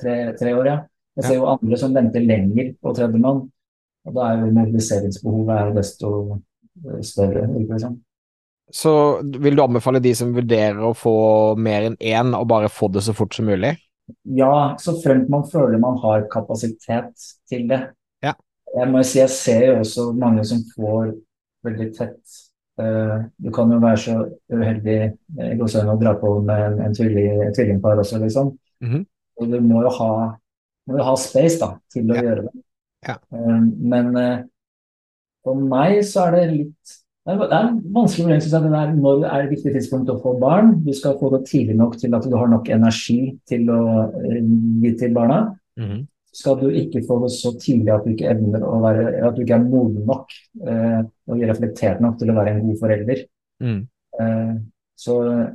tre, 0.00 0.16
tre, 0.38 0.54
år, 0.54 0.66
ja. 0.66 0.78
Jeg 1.16 1.24
ser 1.24 1.34
jo 1.34 1.50
andre 1.50 1.76
som 1.76 1.94
venter 1.94 2.20
lenger 2.20 2.74
på 2.80 2.94
tredjemann. 2.94 3.46
Og 4.06 4.14
da 4.14 4.28
er 4.30 4.44
jo 4.44 4.52
mobiliseringsbehovet 4.54 5.56
er 5.56 5.72
desto 5.74 6.10
eh, 6.86 7.00
større. 7.02 7.48
ikke 7.60 7.78
sant? 7.82 7.98
Så 8.70 9.22
vil 9.22 9.56
du 9.56 9.62
anbefale 9.62 10.02
de 10.02 10.12
som 10.14 10.34
vurderer 10.34 10.78
å 10.82 10.94
få 10.94 11.16
mer 11.58 11.88
enn 11.88 11.96
én, 11.98 12.34
å 12.34 12.44
bare 12.46 12.70
få 12.70 12.88
det 12.94 13.02
så 13.06 13.14
fort 13.14 13.34
som 13.34 13.46
mulig? 13.46 13.76
Ja, 14.22 14.76
så 14.78 14.94
fremt 15.02 15.30
man 15.32 15.46
føler 15.50 15.78
man 15.82 15.98
har 16.02 16.26
kapasitet 16.30 17.14
til 17.50 17.66
det. 17.70 17.80
Ja. 18.22 18.34
Jeg 18.76 18.90
må 18.92 19.02
si 19.06 19.18
jeg 19.18 19.32
ser 19.34 19.64
jo 19.70 19.78
også 19.82 20.10
mange 20.18 20.44
som 20.46 20.62
får 20.74 21.14
veldig 21.66 21.86
tett 21.96 22.36
uh, 22.80 23.24
Du 23.42 23.50
kan 23.54 23.72
jo 23.72 23.80
være 23.82 24.00
så 24.02 24.16
uheldig 24.52 24.96
i 25.42 25.56
uh, 25.58 25.86
å 25.90 25.98
dra 26.00 26.14
på 26.20 26.36
med 26.46 26.64
en, 26.68 26.80
en 26.86 26.94
tvilling, 26.94 27.42
tvillingpar 27.56 28.02
også, 28.02 28.20
liksom. 28.22 28.52
Mm 28.80 28.92
-hmm. 28.92 29.06
Og 29.40 29.48
du 29.52 29.60
må 29.60 29.82
jo 29.82 29.90
ha, 29.98 30.10
må 30.86 30.98
jo 30.98 31.08
ha 31.08 31.16
space 31.16 31.58
da, 31.60 31.72
til 31.92 32.10
å 32.10 32.14
ja. 32.14 32.22
gjøre 32.22 32.42
det. 32.46 32.62
Ja. 33.08 33.16
Uh, 33.32 33.62
men 33.94 34.16
uh, 34.16 34.44
for 35.42 35.54
meg 35.54 36.04
så 36.04 36.26
er 36.26 36.36
det 36.36 36.46
litt 36.52 36.96
det 37.26 37.46
er 37.50 37.64
en 37.66 37.78
vanskelig 37.94 38.22
problem, 38.22 38.42
syns 38.42 38.52
jeg, 38.54 38.62
det 38.62 38.80
er 38.80 38.90
når 38.94 39.24
er 39.26 39.40
det 39.42 39.56
viktig 39.56 39.72
tidspunkt 39.74 40.10
å 40.12 40.18
få 40.22 40.36
barn. 40.38 40.76
Du 40.86 40.92
skal 40.94 41.16
få 41.18 41.32
det 41.34 41.46
tidlig 41.50 41.74
nok 41.78 41.96
til 41.98 42.14
at 42.14 42.26
du 42.26 42.36
har 42.38 42.50
nok 42.52 42.70
energi 42.70 43.18
til 43.50 43.66
å 43.74 43.80
uh, 44.12 44.36
gi 44.82 44.92
til 45.00 45.16
barna. 45.16 45.40
Mm 45.74 45.88
-hmm. 45.88 46.04
Skal 46.36 46.58
du 46.60 46.68
ikke 46.68 47.04
få 47.08 47.16
det 47.22 47.32
så 47.32 47.52
tidlig 47.56 47.92
at 47.94 48.04
du 48.04 48.12
ikke 48.12 48.28
evner 48.28 48.64
å 48.64 48.78
være, 48.82 49.04
at 49.24 49.36
du 49.36 49.42
ikke 49.42 49.56
er 49.56 49.68
moden 49.68 50.02
nok 50.08 50.32
eh, 50.68 51.02
og 51.32 51.44
reflektert 51.50 52.02
nok 52.04 52.18
til 52.20 52.32
å 52.32 52.36
være 52.36 52.52
en 52.52 52.64
god 52.66 52.80
forelder. 52.82 53.22
Mm. 53.64 53.78
Eh, 54.20 54.56
så 55.00 55.14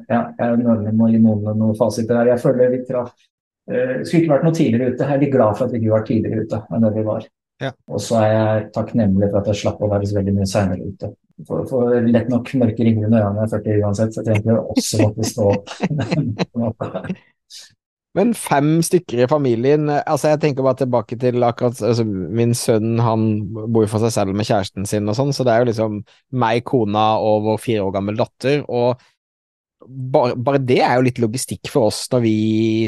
ja, 0.10 0.22
jeg 0.38 0.48
er 0.48 0.58
nødvendig 0.58 0.96
med 0.96 1.06
å 1.06 1.12
gi 1.12 1.20
noen 1.22 1.62
noen 1.62 1.78
fasiter 1.78 2.18
her. 2.18 2.32
Jeg 2.34 2.42
føler 2.42 2.74
vi 2.74 2.82
traff 2.88 3.14
eh, 3.14 4.02
Skulle 4.02 4.24
ikke 4.24 4.34
vært 4.34 4.48
noe 4.48 4.58
tidligere 4.58 4.90
ute. 4.90 5.06
Jeg 5.06 5.18
er 5.18 5.22
litt 5.22 5.36
glad 5.36 5.60
for 5.60 5.68
at 5.68 5.76
vi 5.76 5.82
ikke 5.82 5.94
var 5.94 6.08
tidligere 6.10 6.48
ute 6.48 6.62
enn 6.72 6.88
det 6.88 6.94
vi 6.98 7.06
var. 7.12 7.30
Ja. 7.62 7.72
Og 7.92 8.02
så 8.02 8.22
er 8.22 8.32
jeg 8.32 8.70
takknemlig 8.76 9.30
for 9.30 9.42
at 9.42 9.52
jeg 9.52 9.62
slapp 9.64 9.84
å 9.84 9.92
være 9.92 10.08
så 10.10 10.18
veldig 10.18 10.34
mye 10.38 10.50
seinere 10.50 10.88
ute 10.88 11.12
For, 11.48 11.66
for, 11.70 11.94
lett 12.06 12.32
nok 12.32 12.50
mørke 12.62 12.86
ringer 12.86 13.08
under 13.08 13.22
øynene 13.22 13.36
når 13.38 13.44
jeg 13.44 13.52
er 13.52 13.68
40 13.78 13.86
uansett, 13.86 14.16
så 14.16 14.22
jeg 14.22 14.30
trenger 14.30 14.64
også 14.74 15.06
måtte 15.06 15.30
stå 15.30 15.48
opp. 16.70 17.14
Men 18.18 18.34
fem 18.36 18.82
stykker 18.84 19.22
i 19.24 19.28
familien 19.32 19.88
altså 19.88 20.34
Jeg 20.34 20.42
tenker 20.44 20.66
bare 20.66 20.82
tilbake 20.82 21.16
til 21.20 21.46
akkurat 21.48 21.80
altså 21.80 22.04
Min 22.04 22.52
sønn 22.58 23.00
han 23.00 23.24
bor 23.72 23.88
for 23.88 24.04
seg 24.04 24.12
selv 24.18 24.36
med 24.36 24.50
kjæresten 24.50 24.88
sin 24.90 25.08
og 25.08 25.16
sånn, 25.16 25.32
så 25.32 25.46
det 25.48 25.54
er 25.54 25.64
jo 25.64 25.70
liksom 25.70 26.02
meg, 26.44 26.66
kona 26.68 27.06
og 27.24 27.48
vår 27.48 27.62
fire 27.64 27.86
år 27.88 27.96
gammel 27.96 28.20
datter. 28.20 28.66
og 28.68 29.00
bare, 29.88 30.36
bare, 30.38 30.62
det 30.62 30.80
er 30.84 30.98
jo 30.98 31.06
litt 31.08 31.22
logistikk 31.22 31.70
for 31.72 31.90
oss 31.90 32.04
når 32.12 32.24
vi 32.26 32.36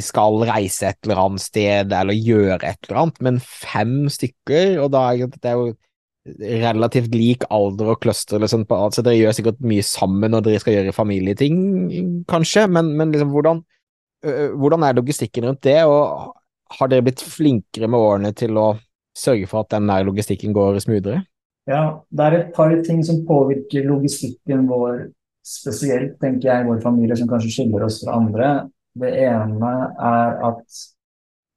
skal 0.04 0.44
reise 0.48 0.92
et 0.92 1.00
eller 1.08 1.22
annet 1.24 1.44
sted 1.44 1.96
eller 1.96 2.18
gjøre 2.18 2.60
et 2.62 2.88
eller 2.88 3.00
annet, 3.02 3.24
men 3.26 3.40
fem 3.44 3.96
stykker, 4.14 4.78
og 4.84 4.92
da 4.94 5.08
er 5.12 5.34
det 5.34 5.56
jo 5.58 5.74
relativt 6.64 7.16
lik 7.18 7.44
alder 7.52 7.92
og 7.94 8.00
cluster, 8.06 8.40
liksom, 8.40 8.64
altså 8.72 9.04
dere 9.04 9.20
gjør 9.20 9.36
sikkert 9.40 9.66
mye 9.66 9.84
sammen 9.84 10.32
når 10.32 10.46
dere 10.46 10.62
skal 10.64 10.78
gjøre 10.78 10.96
familieting, 10.96 11.58
kanskje, 12.32 12.68
men, 12.72 12.94
men 13.00 13.12
liksom, 13.12 13.34
hvordan, 13.34 13.60
hvordan 14.56 14.88
er 14.88 14.98
logistikken 15.02 15.50
rundt 15.50 15.66
det, 15.68 15.82
og 15.90 16.32
har 16.80 16.90
dere 16.90 17.06
blitt 17.10 17.26
flinkere 17.28 17.90
med 17.92 18.00
årene 18.00 18.32
til 18.38 18.56
å 18.58 18.70
sørge 19.18 19.50
for 19.50 19.66
at 19.66 19.76
den 19.76 19.90
der 19.92 20.08
logistikken 20.08 20.56
går 20.56 20.80
smoothere? 20.86 21.26
Ja, 21.70 21.84
det 22.12 22.24
er 22.24 22.38
et 22.38 22.56
par 22.56 22.72
ting 22.84 23.04
som 23.08 23.22
påvirker 23.28 23.86
logistikken 23.88 24.66
vår 24.68 25.06
spesielt, 25.44 26.18
tenker 26.22 26.50
jeg, 26.50 26.68
vår 26.68 26.82
familie, 26.84 27.18
som 27.20 27.30
kanskje 27.30 27.52
skiller 27.52 27.86
oss 27.88 28.02
fra 28.04 28.18
andre. 28.20 28.52
Det 29.00 29.12
ene 29.26 29.74
er 29.98 30.38
at 30.50 30.84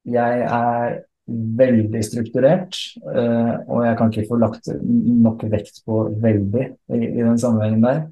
jeg 0.06 0.42
er 0.46 0.98
veldig 1.26 2.02
strukturert, 2.06 2.76
eh, 3.10 3.54
og 3.66 3.80
jeg 3.82 3.96
kan 3.98 4.12
ikke 4.12 4.28
få 4.28 4.38
lagt 4.38 4.68
nok 4.82 5.42
vekt 5.50 5.82
på 5.86 6.04
veldig 6.22 6.66
i, 6.94 7.00
i 7.00 7.24
den 7.24 7.40
sammenhengen 7.42 7.82
der. 7.82 8.04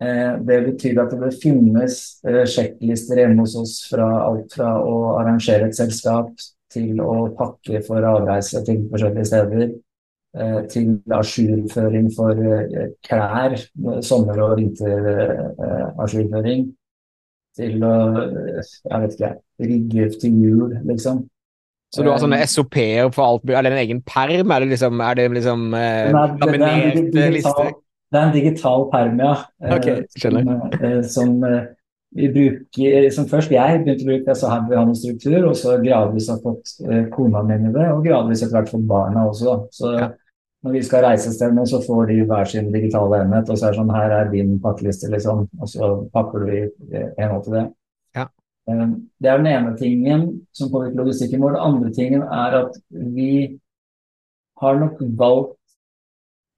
Eh, 0.00 0.38
det 0.48 0.62
betyr 0.70 1.02
at 1.02 1.12
det 1.20 1.34
finnes 1.42 1.98
eh, 2.24 2.46
sjekklister 2.48 3.20
hjemme 3.20 3.44
hos 3.44 3.58
oss 3.60 3.74
fra 3.90 4.08
alt 4.24 4.56
fra 4.56 4.72
å 4.80 5.18
arrangere 5.18 5.68
et 5.68 5.76
selskap 5.76 6.32
til 6.72 7.02
å 7.04 7.28
pakke 7.36 7.82
for 7.84 8.06
avreise 8.08 8.62
til 8.64 8.86
forskjellige 8.88 9.28
steder, 9.28 9.74
til 10.70 11.02
ajourføring 11.10 12.06
for 12.14 12.38
klær, 13.02 13.56
sommer- 14.06 14.38
og 14.44 14.52
vinterajourføring, 14.60 16.68
til 17.58 17.82
å 17.82 17.94
jeg 18.86 18.98
vet 19.02 19.12
ikke, 19.16 19.32
rigge 19.60 20.04
til 20.22 20.32
jul, 20.44 20.70
liksom. 20.86 21.16
Så 21.90 21.98
du 22.06 22.10
har 22.12 22.20
sånne 22.22 22.46
SOP-er 22.46 23.10
for 23.10 23.26
alt 23.26 23.50
Er 23.50 23.66
det 23.66 23.72
en 23.72 23.80
egen 23.80 23.98
perm? 24.06 24.52
Er 24.54 24.58
det 24.62 24.68
liksom, 24.76 25.00
er 25.02 25.14
det 25.18 25.24
liksom 25.34 25.74
eh, 25.74 26.14
laminert 26.14 27.10
liste? 27.34 27.74
Det 28.10 28.18
er 28.18 28.28
en 28.28 28.34
digital 28.34 28.86
perm, 28.90 29.20
ja. 29.22 29.34
Eh, 29.62 29.74
okay, 29.76 30.00
skjønner. 30.18 30.46
Som, 30.46 30.86
eh, 30.86 31.02
som, 31.06 31.36
eh, 31.46 31.68
vi 32.16 32.28
bruker, 32.34 33.06
som 33.14 33.28
først 33.30 33.52
jeg 33.54 33.82
begynte 33.84 34.02
å 34.02 34.08
bruke 34.08 34.26
det, 34.26 34.36
så 34.38 34.50
her 34.50 34.64
vi 34.66 34.78
noen 34.78 34.96
struktur, 34.98 35.38
og 35.50 35.54
så 35.58 35.76
gradvis 35.82 36.30
har 36.32 36.40
fått 36.42 36.72
kona 37.14 37.44
mi 37.46 37.58
med 37.62 37.76
det, 37.78 37.86
og 37.92 38.02
gradvis 38.06 38.42
etter 38.42 38.56
hvert 38.56 38.72
fått 38.72 38.88
barna 38.90 39.28
også. 39.30 39.56
Så 39.76 39.92
ja. 39.94 40.08
når 40.66 40.74
vi 40.74 40.82
skal 40.88 41.04
reise 41.06 41.30
et 41.30 41.36
sted 41.38 41.54
nå, 41.54 41.68
så 41.70 41.78
får 41.84 42.10
de 42.10 42.16
hver 42.26 42.50
sin 42.50 42.72
digitale 42.74 43.22
enhet, 43.22 43.46
og 43.46 43.60
så 43.60 43.68
er 43.68 43.76
det 43.76 43.82
sånn 43.82 43.94
her 43.94 44.16
er 44.16 44.32
din 44.34 44.56
pakkeliste, 44.64 45.12
liksom, 45.14 45.46
og 45.60 45.70
så 45.70 45.92
pakker 46.10 46.46
du 46.46 46.56
i 46.56 46.64
henhold 47.20 47.46
til 47.46 47.60
det. 47.60 47.68
Eh, 48.70 48.86
det 49.22 49.30
er 49.30 49.40
den 49.40 49.50
ene 49.50 49.76
tingen 49.78 50.26
som 50.56 50.70
påvirker 50.72 51.00
logistikken 51.00 51.42
vår. 51.42 51.56
Den 51.56 51.66
andre 51.68 51.92
tingen 51.96 52.22
er 52.22 52.56
at 52.64 52.78
vi 52.90 53.32
har 54.60 54.78
nok 54.80 55.00
valgt 55.18 55.56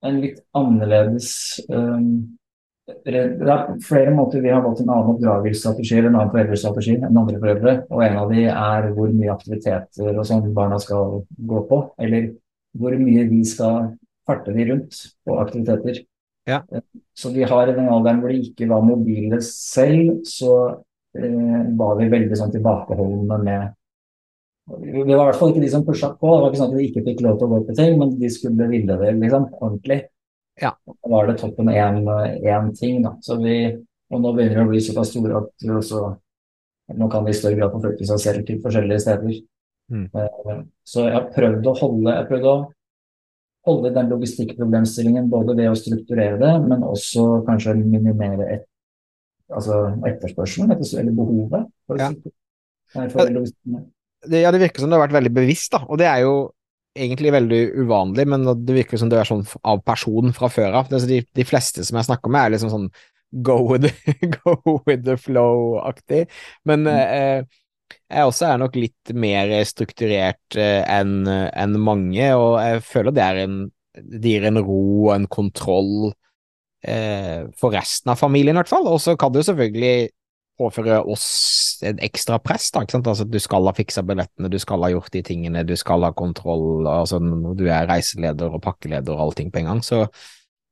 en 0.02 0.18
litt 0.24 0.40
annerledes 0.58 1.28
um, 1.70 2.38
det 2.82 3.14
er 3.14 3.68
flere 3.86 4.10
måter 4.14 4.42
vi 4.42 4.50
har 4.50 4.62
valgt 4.64 4.80
en 4.82 4.90
annen 4.90 5.12
oppdragelsesstrategi 5.12 5.98
eller 5.98 6.10
en 6.10 6.16
annen 6.18 6.32
foreldrestrategi 6.32 6.96
enn 6.98 7.18
andre 7.20 7.38
foreldre. 7.38 7.74
Og 7.94 8.02
en 8.02 8.16
av 8.18 8.32
de 8.32 8.46
er 8.50 8.88
hvor 8.96 9.12
mye 9.14 9.34
aktiviteter 9.34 10.16
og 10.16 10.24
sånn 10.26 10.48
barna 10.56 10.80
skal 10.82 11.20
gå 11.52 11.60
på. 11.68 11.82
Eller 12.02 12.32
hvor 12.78 12.96
mye 12.98 13.26
vi 13.30 13.42
skal 13.46 13.92
farte 14.26 14.54
de 14.56 14.66
rundt 14.70 14.98
på 15.22 15.36
aktiviteter. 15.38 16.00
Ja. 16.50 16.58
Så 17.14 17.30
vi 17.30 17.46
har 17.46 17.70
i 17.70 17.76
den 17.76 17.90
alderen 17.92 18.18
hvor 18.22 18.32
de 18.32 18.40
ikke 18.42 18.66
var 18.70 18.82
mobile 18.82 19.38
selv, 19.46 20.24
så 20.26 20.56
eh, 21.14 21.62
var 21.78 22.00
vi 22.00 22.10
veldig 22.10 22.38
sånn 22.38 22.54
tilbakeholdne 22.56 23.38
med 23.44 23.78
Vi 24.82 25.02
var 25.04 25.12
i 25.12 25.28
hvert 25.28 25.38
fall 25.38 25.52
ikke 25.52 25.62
de 25.62 25.70
som 25.70 25.86
pusha 25.86 26.12
på. 26.18 26.34
Det 26.34 26.42
var 26.42 26.50
ikke 26.50 26.60
sånn 26.64 26.72
at 26.72 26.80
de 26.80 26.88
ikke 26.88 27.06
fikk 27.06 27.22
lov 27.22 27.38
til 27.38 27.46
å 27.46 27.52
gå 27.52 27.62
på 27.68 27.76
ting, 27.78 27.94
men 28.00 28.16
de 28.18 28.30
skulle 28.30 28.68
ville 28.70 28.98
det 28.98 29.14
liksom, 29.20 29.48
ordentlig. 29.60 30.02
Ja. 30.60 30.74
Da 30.86 31.08
var 31.08 31.30
det 31.30 31.38
toppen 31.40 31.70
én 31.72 32.74
ting. 32.76 33.00
Da. 33.04 33.16
Så 33.24 33.38
vi, 33.40 33.56
og 34.12 34.20
nå 34.20 34.34
begynner 34.36 34.60
vi 34.60 34.66
å 34.66 34.72
bli 34.74 34.82
såpass 34.84 35.12
store 35.14 35.40
at 35.40 35.64
vi 35.64 35.72
også, 35.72 36.02
nå 36.98 37.08
kan 37.12 37.24
vi 37.24 37.32
i 37.32 37.38
større 37.38 37.58
grad 37.60 37.72
forflytte 37.72 38.08
seg 38.10 38.20
selv 38.20 38.46
til 38.48 38.60
forskjellige 38.64 39.04
steder. 39.06 39.40
Mm. 39.92 40.06
Eh, 40.12 40.60
så 40.88 41.06
jeg 41.08 41.16
har 41.16 41.30
prøvd 41.34 41.66
å 41.68 41.74
holde 41.80 42.14
jeg 42.14 42.28
prøvd 42.30 42.46
å 42.48 42.56
holde 43.68 43.92
den 43.94 44.10
logistikkproblemstillingen 44.10 45.28
både 45.30 45.54
ved 45.58 45.70
å 45.70 45.78
strukturere 45.78 46.38
det, 46.40 46.52
men 46.66 46.84
også 46.86 47.42
kanskje 47.46 47.76
minimere 47.78 48.48
et, 48.56 48.64
altså 49.52 49.84
etterspørselen 50.08 50.72
eller 50.72 51.12
behovet. 51.14 51.68
For, 51.86 52.00
Ja. 52.00 52.10
for 53.12 53.30
logistikken. 53.30 53.84
det, 54.28 54.40
ja, 54.42 54.50
det 54.50 54.60
virker 54.64 54.82
som 54.82 54.90
du 54.90 54.96
har 54.96 55.06
vært 55.06 55.18
veldig 55.20 55.34
bevisst, 55.34 55.70
da, 55.72 55.84
og 55.86 55.98
det 55.98 56.08
er 56.10 56.24
jo 56.24 56.34
egentlig 56.92 57.32
veldig 57.32 57.62
uvanlig, 57.84 58.26
men 58.28 58.44
det 58.66 58.76
virker 58.76 59.00
som 59.00 59.10
du 59.10 59.16
er 59.16 59.28
sånn 59.28 59.44
av 59.68 59.80
person 59.86 60.32
fra 60.36 60.50
før 60.52 60.78
av. 60.82 60.92
De, 60.92 61.22
de 61.24 61.48
fleste 61.48 61.84
som 61.86 61.98
jeg 61.98 62.08
snakker 62.10 62.32
med, 62.32 62.44
er 62.44 62.54
liksom 62.56 62.72
sånn 62.72 62.88
go 63.44 63.58
with 63.70 63.88
go 64.42 64.56
with 64.86 65.04
the 65.06 65.16
flow-aktig. 65.16 66.26
Men 66.68 66.88
eh, 66.90 67.44
jeg 68.12 68.28
også 68.28 68.50
er 68.50 68.60
nok 68.60 68.76
litt 68.76 69.14
mer 69.16 69.52
strukturert 69.68 70.58
eh, 70.60 70.82
enn 70.84 71.24
en 71.28 71.78
mange, 71.80 72.32
og 72.36 72.58
jeg 72.60 72.84
føler 72.88 73.16
det 73.16 73.30
en 73.46 73.62
det 73.92 74.24
gir 74.24 74.46
en 74.48 74.60
ro 74.62 74.82
og 75.06 75.14
en 75.14 75.26
kontroll 75.28 76.12
eh, 76.86 77.48
for 77.58 77.74
resten 77.76 78.12
av 78.12 78.20
familien, 78.20 78.56
i 78.56 78.62
hvert 78.62 78.72
fall. 78.72 78.88
Og 78.88 79.00
så 79.04 79.16
kan 79.20 79.32
det 79.32 79.42
jo 79.42 79.50
selvfølgelig 79.50 79.96
påføre 80.62 81.02
oss 81.10 81.26
en 81.84 81.98
ekstra 82.02 82.38
press, 82.42 82.70
da, 82.72 82.84
ikke 82.84 82.96
sant. 82.96 83.10
Altså, 83.10 83.26
du 83.28 83.38
skal 83.42 83.66
ha 83.66 83.74
fiksa 83.76 84.04
billettene, 84.06 84.50
du 84.52 84.58
skal 84.62 84.86
ha 84.86 84.92
gjort 84.94 85.12
de 85.14 85.24
tingene, 85.26 85.66
du 85.66 85.74
skal 85.78 86.06
ha 86.06 86.12
kontroll, 86.16 86.86
altså 86.86 87.18
du 87.58 87.66
er 87.66 87.90
reiseleder 87.90 88.54
og 88.54 88.62
pakkeleder 88.64 89.14
og 89.16 89.28
allting 89.28 89.50
på 89.52 89.62
en 89.62 89.72
gang, 89.72 89.82
så, 89.86 90.04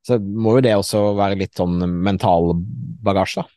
så 0.07 0.21
må 0.21 0.59
jo 0.59 0.67
det 0.69 0.77
også 0.79 1.11
være 1.19 1.41
litt 1.43 1.59
sånn 1.59 1.83
mental 2.07 2.55
bagasje, 3.05 3.43
da. 3.43 3.57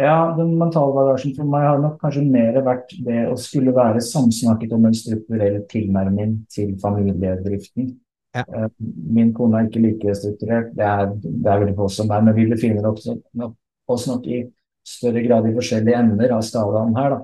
Ja, 0.00 0.32
den 0.38 0.54
mentale 0.56 0.94
bagasjen 0.96 1.34
for 1.36 1.48
meg 1.52 1.66
har 1.68 1.80
nok 1.82 1.98
kanskje 2.00 2.22
mer 2.24 2.56
vært 2.64 2.94
det 3.04 3.26
å 3.28 3.34
skulle 3.36 3.74
være 3.76 4.00
samsnakket 4.00 4.72
om 4.72 4.86
en 4.88 4.96
strukturell 4.96 5.58
tilnærming 5.68 6.38
til 6.52 6.72
familiedriften. 6.80 7.90
Ja. 8.32 8.46
Eh, 8.48 8.70
Min 9.12 9.34
kone 9.36 9.58
er 9.58 9.68
ikke 9.68 9.82
like 9.84 10.14
strukturert, 10.16 10.72
det 10.78 10.86
er, 10.88 11.12
det 11.20 11.44
er 11.44 11.60
veldig 11.60 11.76
få 11.76 11.90
som 11.92 12.08
er, 12.08 12.24
men 12.24 12.36
vi 12.38 12.48
befinner 12.48 12.88
oss 12.88 13.04
nok, 13.36 13.52
oss 13.92 14.08
nok 14.08 14.24
i 14.32 14.40
større 14.86 15.22
grad 15.26 15.46
i 15.48 15.54
forskjellige 15.56 15.98
ender 15.98 16.34
av 16.36 16.42
skalaen 16.46 16.96
her. 16.96 17.16
da. 17.16 17.20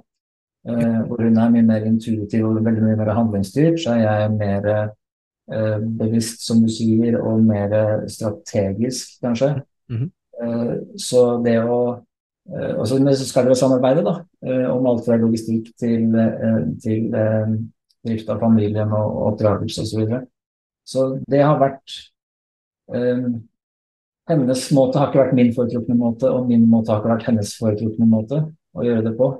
Eh, 0.69 1.01
hvor 1.07 1.23
hun 1.23 1.39
er 1.39 1.51
mye 1.55 1.65
mer 1.65 1.87
intuitiv 1.87 2.45
og 2.45 2.65
veldig 2.65 2.83
mye 2.83 2.99
mer 2.99 3.15
handlingsstyrt, 3.17 3.79
så 3.81 3.95
er 3.95 4.03
jeg 4.03 4.33
mer 4.35 4.67
eh, 4.69 5.79
bevisst, 6.01 6.43
som 6.47 6.61
du 6.61 6.69
sier, 6.73 7.17
og 7.21 7.45
mer 7.47 8.05
strategisk, 8.11 9.17
kanskje. 9.25 9.55
Mhm. 9.89 10.11
Eh, 10.43 10.75
så 11.01 11.23
det 11.45 11.57
å 11.63 11.79
eh, 12.49 12.75
og 12.79 12.87
så 12.89 12.99
skal 13.25 13.49
dere 13.49 13.59
samarbeide 13.59 14.05
da, 14.07 14.15
eh, 14.45 14.67
om 14.71 14.87
alt 14.87 15.05
fra 15.07 15.19
logistikk 15.21 15.73
til, 15.79 16.15
eh, 16.17 16.63
til 16.83 17.11
drift 18.07 18.29
av 18.29 18.41
familien 18.41 18.93
og, 18.93 19.17
oppdragelse 19.33 19.83
osv. 19.83 19.91
Så, 19.91 19.99
videre. 19.99 20.23
så 20.87 21.09
det 21.29 21.43
har 21.45 21.59
vært 21.61 22.03
Hennes 24.29 24.65
måte 24.77 25.01
har 25.01 25.11
ikke 25.11 25.23
vært 25.23 25.37
min 25.39 25.53
foretrukne 25.57 25.97
måte, 25.99 26.31
og 26.31 26.49
min 26.51 26.67
måte 26.69 26.93
har 26.93 27.01
ikke 27.01 27.15
vært 27.15 27.29
hennes 27.31 27.53
foretrukne 27.59 28.09
måte 28.09 28.43
å 28.77 28.85
gjøre 28.85 29.07
det 29.07 29.15
på. 29.19 29.31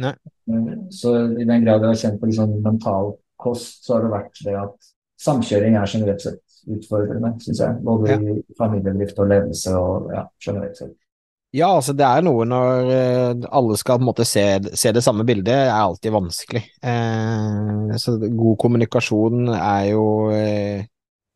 Nei. 0.00 0.14
Eh, 0.50 0.70
Så 0.94 1.12
i 1.36 1.44
den 1.44 1.66
grad 1.66 1.84
jeg 1.84 1.90
har 1.90 2.00
kjent 2.04 2.20
på 2.20 2.30
liksom 2.30 2.56
mental 2.64 3.14
kost, 3.40 3.84
så 3.84 3.96
har 3.96 4.06
det 4.06 4.14
vært 4.14 4.40
det 4.46 4.56
at 4.60 4.90
samkjøring 5.20 5.76
er 5.76 5.92
generelt 5.92 6.24
sett 6.24 6.40
utfordrende, 6.70 7.34
syns 7.44 7.60
jeg. 7.60 7.76
Både 7.84 8.16
i 8.16 8.40
familiedrift 8.58 9.20
og 9.20 9.30
ledelse 9.32 9.76
og 9.76 10.10
ja, 10.14 10.24
generelt 10.44 10.80
sett. 10.80 10.96
Ja, 11.50 11.72
altså 11.74 11.96
det 11.98 12.06
er 12.06 12.22
noe 12.22 12.44
når 12.46 12.90
eh, 12.94 13.46
alle 13.50 13.76
skal 13.80 13.98
på 13.98 14.04
en 14.04 14.08
måte 14.12 14.26
se, 14.28 14.44
se 14.78 14.92
det 14.94 15.02
samme 15.02 15.24
bildet, 15.26 15.66
er 15.66 15.72
alltid 15.74 16.14
vanskelig. 16.14 16.62
Eh, 16.78 17.96
så 17.98 18.14
god 18.22 18.58
kommunikasjon 18.62 19.50
er 19.56 19.88
jo 19.90 20.04
eh, 20.36 20.84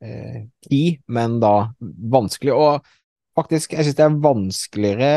eh, 0.04 0.44
key, 0.66 0.99
men 1.08 1.40
da 1.42 1.73
vanskelig. 1.80 2.54
Og 2.54 2.87
faktisk, 3.38 3.75
jeg 3.75 3.87
synes 3.87 3.99
det 3.99 4.06
er 4.06 4.23
vanskeligere 4.28 5.12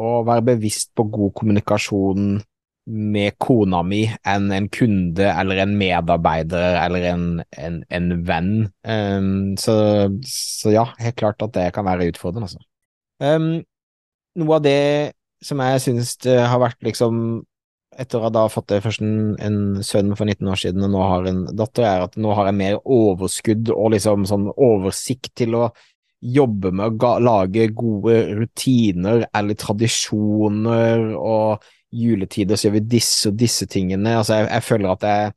å 0.00 0.22
være 0.26 0.52
bevisst 0.54 0.92
på 0.96 1.06
god 1.12 1.34
kommunikasjon 1.38 2.40
med 2.92 3.36
kona 3.38 3.82
mi 3.86 4.00
enn 4.26 4.48
en 4.50 4.66
kunde 4.72 5.28
eller 5.30 5.60
en 5.62 5.74
medarbeider 5.78 6.80
eller 6.80 7.04
en, 7.12 7.26
en, 7.54 7.76
en 7.94 8.08
venn. 8.26 8.54
Um, 8.82 9.52
så, 9.60 9.74
så 10.26 10.72
ja, 10.74 10.88
helt 10.98 11.18
klart 11.20 11.44
at 11.46 11.54
det 11.54 11.68
kan 11.76 11.86
være 11.86 12.08
utfordrende, 12.10 12.50
altså. 12.50 12.64
Um, 13.22 13.62
noe 14.40 14.58
av 14.58 14.64
det 14.64 14.82
som 15.44 15.60
jeg 15.62 15.82
synes 15.84 16.16
det 16.24 16.40
har 16.40 16.58
vært 16.62 16.80
liksom 16.82 17.42
etter 18.00 18.22
å 18.22 18.30
ha 18.32 18.48
fått 18.50 18.70
det 18.72 18.80
først 18.84 19.02
en, 19.04 19.34
en 19.42 19.58
sønn 19.84 20.14
for 20.16 20.28
19 20.28 20.48
år 20.48 20.60
siden 20.62 20.86
og 20.86 20.92
nå 20.94 21.04
har 21.04 21.28
en 21.28 21.42
datter, 21.56 21.86
er 21.86 22.06
at 22.06 22.18
nå 22.20 22.32
har 22.36 22.48
jeg 22.48 22.58
mer 22.58 22.78
overskudd 22.82 23.72
og 23.74 23.92
liksom 23.94 24.26
sånn 24.28 24.48
oversikt 24.52 25.32
til 25.42 25.58
å 25.58 25.70
jobbe 26.22 26.70
med 26.78 27.02
å 27.02 27.14
lage 27.18 27.66
gode 27.74 28.16
rutiner 28.38 29.26
eller 29.34 29.58
tradisjoner, 29.58 31.08
og 31.18 31.64
juletider 31.92 32.56
så 32.56 32.68
gjør 32.68 32.76
vi 32.78 32.84
disse 32.94 33.32
og 33.32 33.40
disse 33.40 33.66
tingene. 33.70 34.16
Altså, 34.20 34.38
jeg, 34.38 34.48
jeg 34.54 34.66
føler 34.68 34.92
at 34.94 35.06
jeg 35.08 35.32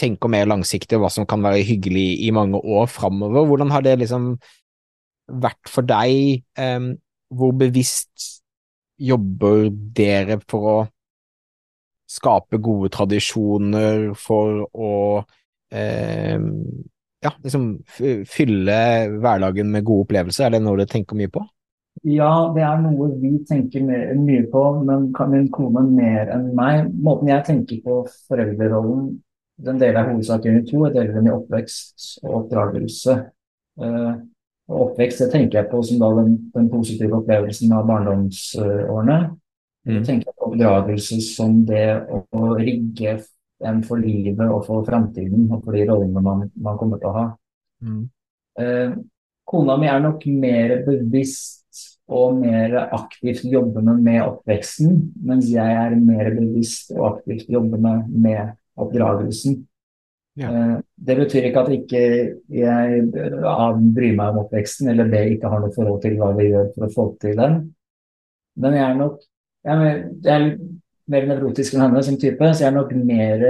tenker 0.00 0.32
mer 0.32 0.48
langsiktig 0.48 0.98
hva 0.98 1.10
som 1.12 1.28
kan 1.28 1.44
være 1.44 1.62
hyggelig 1.68 2.06
i 2.24 2.32
mange 2.34 2.58
år 2.58 2.88
framover. 2.90 3.44
Hvordan 3.50 3.74
har 3.74 3.84
det 3.84 3.98
liksom 4.00 4.32
vært 5.42 5.70
for 5.70 5.86
deg? 5.86 6.42
Um, 6.56 6.94
hvor 7.32 7.52
bevisst 7.56 8.42
jobber 9.02 9.68
dere 9.96 10.40
for 10.48 10.68
å 10.68 10.76
skape 12.12 12.60
gode 12.62 12.92
tradisjoner, 12.92 14.10
for 14.18 14.66
å 14.72 14.92
eh, 15.72 16.36
ja, 17.22 17.32
liksom 17.44 17.66
fylle 18.28 18.78
hverdagen 19.22 19.72
med 19.72 19.86
gode 19.86 20.08
opplevelser? 20.08 20.48
Er 20.48 20.56
det 20.56 20.64
noe 20.64 20.82
du 20.82 20.86
tenker 20.90 21.18
mye 21.18 21.32
på? 21.32 21.44
Ja, 22.08 22.50
det 22.54 22.62
er 22.64 22.80
noe 22.82 23.10
vi 23.20 23.36
tenker 23.46 23.84
mye 23.84 24.46
på, 24.50 24.62
men 24.86 25.10
kan 25.14 25.30
min 25.30 25.50
kone 25.52 25.84
mer 25.92 26.32
enn 26.34 26.48
meg. 26.56 26.88
Måten 27.04 27.30
jeg 27.30 27.44
tenker 27.46 27.82
på 27.84 27.98
foreldrerollen, 28.30 29.12
den 29.62 29.78
deler 29.78 30.00
jeg 30.00 30.10
hovedsakelig 30.10 30.62
i 30.62 30.66
to. 30.70 30.80
Jeg 30.86 30.96
deler 30.96 31.18
den 31.18 31.28
i 31.28 31.34
oppvekst 31.34 32.08
og 32.24 32.38
oppdragelse. 32.40 33.18
Eh, 33.82 34.14
oppvekst 34.72 35.22
det 35.22 35.28
tenker 35.34 35.60
jeg 35.60 35.70
på 35.70 35.82
som 35.86 36.00
da 36.00 36.10
den, 36.16 36.34
den 36.56 36.70
positive 36.72 37.20
opplevelsen 37.20 37.76
av 37.76 37.86
barndomsårene. 37.90 39.20
Mm. 39.88 40.02
Tenker 40.06 40.34
på 40.38 40.52
begravelse 40.52 41.18
som 41.26 41.62
det 41.66 41.86
å, 42.06 42.22
å 42.30 42.52
rigge 42.58 43.16
en 43.66 43.80
for 43.86 44.02
livet 44.02 44.42
og 44.46 44.66
for 44.66 44.84
framtiden 44.86 45.48
og 45.48 45.64
for 45.64 45.74
de 45.74 45.86
rollene 45.88 46.22
man, 46.22 46.44
man 46.54 46.78
kommer 46.78 47.00
til 47.02 47.10
å 47.10 47.16
ha. 47.16 47.24
Mm. 47.82 48.04
Eh, 48.62 48.94
kona 49.48 49.76
mi 49.80 49.90
er 49.90 50.02
nok 50.04 50.24
mer 50.30 50.76
bevisst 50.86 51.60
og 52.12 52.38
mer 52.42 52.76
aktivt 52.84 53.44
jobbende 53.48 53.96
med 54.02 54.22
oppveksten, 54.24 54.96
mens 55.24 55.50
jeg 55.50 55.76
er 55.84 55.96
mer 55.98 56.32
bevisst 56.36 56.92
og 56.94 57.06
aktivt 57.14 57.50
jobbende 57.50 58.02
med 58.10 58.54
oppdragelsen. 58.82 59.62
Ja. 60.38 60.48
Eh, 60.48 60.76
det 60.96 61.18
betyr 61.18 61.48
ikke 61.48 61.66
at 61.66 61.74
ikke 61.74 62.02
jeg 62.52 63.02
bryr 63.10 64.14
meg 64.14 64.30
om 64.30 64.42
oppveksten, 64.44 64.92
eller 64.92 65.10
det 65.10 65.26
ikke 65.34 65.50
har 65.52 65.62
noe 65.64 65.74
forhold 65.74 66.00
til 66.04 66.18
hva 66.20 66.32
vi 66.38 66.50
gjør 66.52 66.72
for 66.76 66.86
å 66.86 66.94
få 66.94 67.10
til 67.24 67.36
den. 67.40 67.60
Men 68.62 68.76
jeg 68.76 68.84
er 68.84 68.98
nok 68.98 69.20
jeg 69.62 69.74
er, 69.74 70.46
mer, 71.10 71.22
er 71.22 71.28
nevrotisk 71.30 71.76
enn 71.76 71.84
henne 71.84 72.02
som 72.06 72.16
type, 72.20 72.48
så 72.50 72.64
jeg 72.64 72.70
er 72.70 72.76
nok 72.76 72.94
mer 72.98 73.44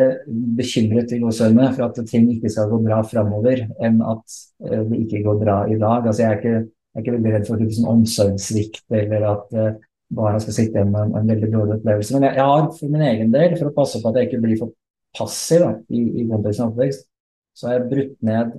bekymret 0.58 1.14
i 1.14 1.20
gåsehudene 1.22 1.70
for 1.72 1.86
at 1.86 2.00
ting 2.10 2.28
ikke 2.34 2.50
skal 2.52 2.68
gå 2.72 2.80
bra 2.84 3.00
framover, 3.08 3.64
enn 3.84 4.02
at 4.04 4.36
eh, 4.68 4.82
det 4.90 5.04
ikke 5.06 5.22
går 5.28 5.40
bra 5.40 5.56
i 5.70 5.78
dag. 5.80 6.06
Altså, 6.06 6.24
jeg, 6.24 6.28
er 6.28 6.40
ikke, 6.40 6.58
jeg 6.58 7.00
er 7.00 7.06
ikke 7.06 7.16
veldig 7.16 7.34
redd 7.36 7.48
for 7.48 7.64
liksom, 7.64 7.88
omsorgssvikt 7.94 8.98
eller 9.02 9.28
at 9.30 9.56
uh, 9.56 9.70
barna 10.12 10.42
skal 10.42 10.56
sitte 10.58 10.76
igjen 10.76 10.92
med 10.92 11.06
en, 11.06 11.16
en 11.22 11.32
veldig 11.32 11.52
dårlig 11.54 11.78
opplevelse. 11.78 12.16
Men 12.16 12.28
jeg, 12.28 12.38
jeg, 12.40 12.50
har 12.50 12.68
for 12.80 12.96
min 12.96 13.06
egen 13.08 13.32
del, 13.32 13.56
for 13.56 13.70
å 13.70 13.76
passe 13.78 14.02
på 14.02 14.12
at 14.12 14.20
jeg 14.20 14.28
ikke 14.28 14.42
blir 14.44 14.60
for 14.60 14.76
passiv 15.16 15.64
da, 15.64 15.72
i, 15.92 16.02
i 16.22 16.28
konteksten 16.28 16.68
oppvekst, 16.68 17.08
så 17.56 17.68
har 17.68 17.78
jeg 17.78 17.88
brutt 17.90 18.14
ned 18.24 18.52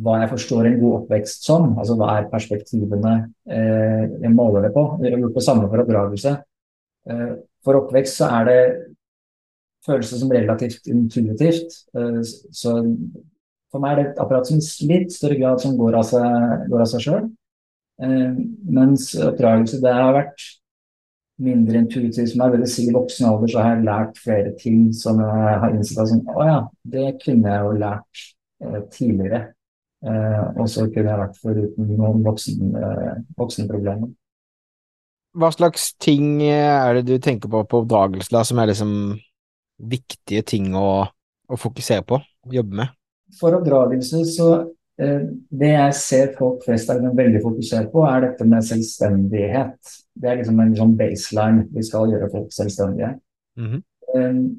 hva 0.00 0.20
jeg 0.20 0.30
forstår 0.30 0.68
en 0.68 0.78
god 0.80 0.96
oppvekst 1.00 1.46
som. 1.46 1.72
Altså 1.80 1.96
hva 1.98 2.12
er 2.16 2.28
perspektivene 2.30 3.14
eh, 3.50 4.04
jeg 4.22 4.32
måler 4.34 4.68
det 4.68 4.70
på. 4.74 4.84
Jeg 5.02 5.16
har 5.16 5.24
gjort 5.24 5.38
det 5.38 5.44
samme 5.46 5.66
for 5.66 5.82
oppdragelse. 5.82 6.36
Eh, 7.08 7.34
for 7.64 7.78
oppvekst 7.80 8.20
så 8.20 8.30
er 8.40 8.48
det 8.48 8.60
følelser 9.86 10.20
som 10.20 10.32
relativt 10.32 10.88
intuitivt. 10.90 11.76
Eh, 11.96 12.22
så 12.24 12.76
for 13.70 13.82
meg 13.82 13.92
er 13.92 14.00
det 14.00 14.06
et 14.10 14.22
apparat 14.22 14.48
som 14.48 14.60
i 14.60 14.88
litt 14.90 15.12
større 15.14 15.38
grad 15.40 15.62
som 15.62 15.76
går 15.78 16.00
av 16.00 16.08
seg, 16.10 17.04
sjøl. 17.04 17.28
Eh, 18.02 18.40
mens 18.78 19.12
oppdragelse 19.14 19.80
det 19.82 19.94
har 19.94 20.16
vært 20.16 20.48
mindre 21.40 21.80
intuitivt 21.80 22.36
meg. 22.36 22.52
Det 22.52 22.60
vil 22.60 22.72
si 22.74 22.88
i 22.88 22.96
voksen 22.96 23.30
alder 23.30 23.52
så 23.52 23.62
har 23.62 23.76
jeg 23.76 23.86
lært 23.86 24.20
flere 24.20 24.52
ting 24.60 24.90
som 24.96 25.22
jeg 25.22 25.62
har 25.62 25.72
innsett 25.72 26.02
at 26.02 26.10
sånn, 26.10 26.26
å 26.28 26.44
ja, 26.44 26.58
det 26.96 27.06
kunne 27.22 27.54
jeg 27.54 27.64
jo 27.64 27.80
lært 27.80 28.26
tidligere. 28.92 29.40
Og 30.60 30.66
så 30.68 30.84
kunne 30.92 31.12
jeg 31.12 31.20
vært 31.22 31.38
foruten 31.40 31.94
noen 31.96 32.20
voksen, 32.24 32.74
voksenproblemer. 33.40 34.12
Hva 35.38 35.52
slags 35.54 35.92
ting 36.02 36.42
er 36.42 36.98
det 36.98 37.06
du 37.06 37.18
tenker 37.22 37.50
på 37.50 37.62
på 37.70 37.82
oppdragelse 37.84 38.32
da, 38.34 38.42
som 38.46 38.58
er 38.58 38.72
liksom 38.72 38.92
viktige 39.90 40.42
ting 40.46 40.74
å, 40.76 41.06
å 41.06 41.58
fokusere 41.58 42.04
på, 42.06 42.18
jobbe 42.50 42.82
med? 42.82 42.96
For 43.38 43.54
oppdragelse 43.54 44.24
så 44.26 44.48
eh, 45.00 45.28
det 45.62 45.70
jeg 45.70 45.98
ser 46.00 46.32
folk 46.38 46.64
flest 46.66 46.90
er 46.90 47.04
veldig 47.04 47.44
fokusert 47.44 47.92
på, 47.92 48.02
er 48.08 48.26
dette 48.26 48.48
med 48.48 48.66
selvstendighet. 48.66 49.94
Det 50.18 50.32
er 50.32 50.40
liksom 50.40 50.58
en 50.64 50.74
sånn 50.76 50.96
baseline. 50.98 51.68
Vi 51.70 51.86
skal 51.86 52.10
gjøre 52.10 52.32
folk 52.32 52.50
selvstendige. 52.54 53.14
Mm 53.60 53.70
-hmm. 53.70 54.50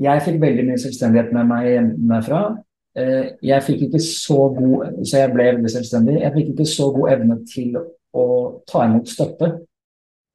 Jeg 0.00 0.22
fikk 0.24 0.40
veldig 0.40 0.64
mye 0.66 0.80
selvstendighet 0.80 1.32
med 1.32 1.48
meg 1.50 1.66
hjemmefra. 1.68 2.42
Eh, 2.96 3.26
jeg 3.42 3.62
fikk 3.62 3.82
ikke 3.86 4.00
så 4.02 4.48
god 4.56 5.06
Så 5.06 5.18
jeg 5.18 5.32
ble 5.32 5.44
veldig 5.44 5.70
selvstendig. 5.70 6.20
Jeg 6.20 6.32
fikk 6.34 6.48
ikke 6.48 6.66
så 6.66 6.90
god 6.94 7.12
evne 7.12 7.36
til 7.46 7.76
å 8.16 8.26
ta 8.68 8.86
imot 8.88 9.10
støtte. 9.10 9.50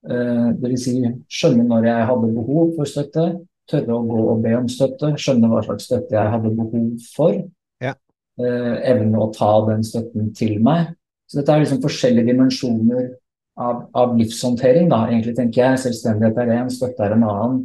Eh, 0.05 0.47
Dvs. 0.61 0.85
Si, 0.85 0.95
skjønne 1.31 1.65
når 1.67 1.89
jeg 1.89 2.07
hadde 2.11 2.31
behov 2.35 2.73
for 2.77 2.89
støtte, 2.89 3.25
tørre 3.69 3.95
å 3.95 4.05
gå 4.05 4.21
og 4.31 4.43
be 4.43 4.53
om 4.57 4.67
støtte, 4.69 5.15
skjønne 5.17 5.49
hva 5.49 5.63
slags 5.65 5.87
støtte 5.89 6.13
jeg 6.13 6.33
hadde 6.35 6.53
behov 6.53 6.91
for. 7.15 7.39
Ja. 7.83 7.95
Eh, 8.37 8.75
evne 8.93 9.23
å 9.23 9.31
ta 9.33 9.51
den 9.69 9.85
støtten 9.85 10.31
til 10.37 10.59
meg. 10.65 10.93
Så 11.25 11.39
dette 11.39 11.55
er 11.55 11.63
liksom 11.63 11.81
forskjellige 11.81 12.29
dimensjoner 12.29 13.07
av, 13.57 13.87
av 13.97 14.13
livshåndtering, 14.19 14.91
da, 14.91 15.05
egentlig, 15.09 15.33
tenker 15.39 15.63
jeg. 15.63 15.81
Selvstendighet 15.87 16.37
er 16.43 16.53
én, 16.59 16.71
støtte 16.73 17.05
er 17.05 17.15
en 17.15 17.25
annen. 17.25 17.59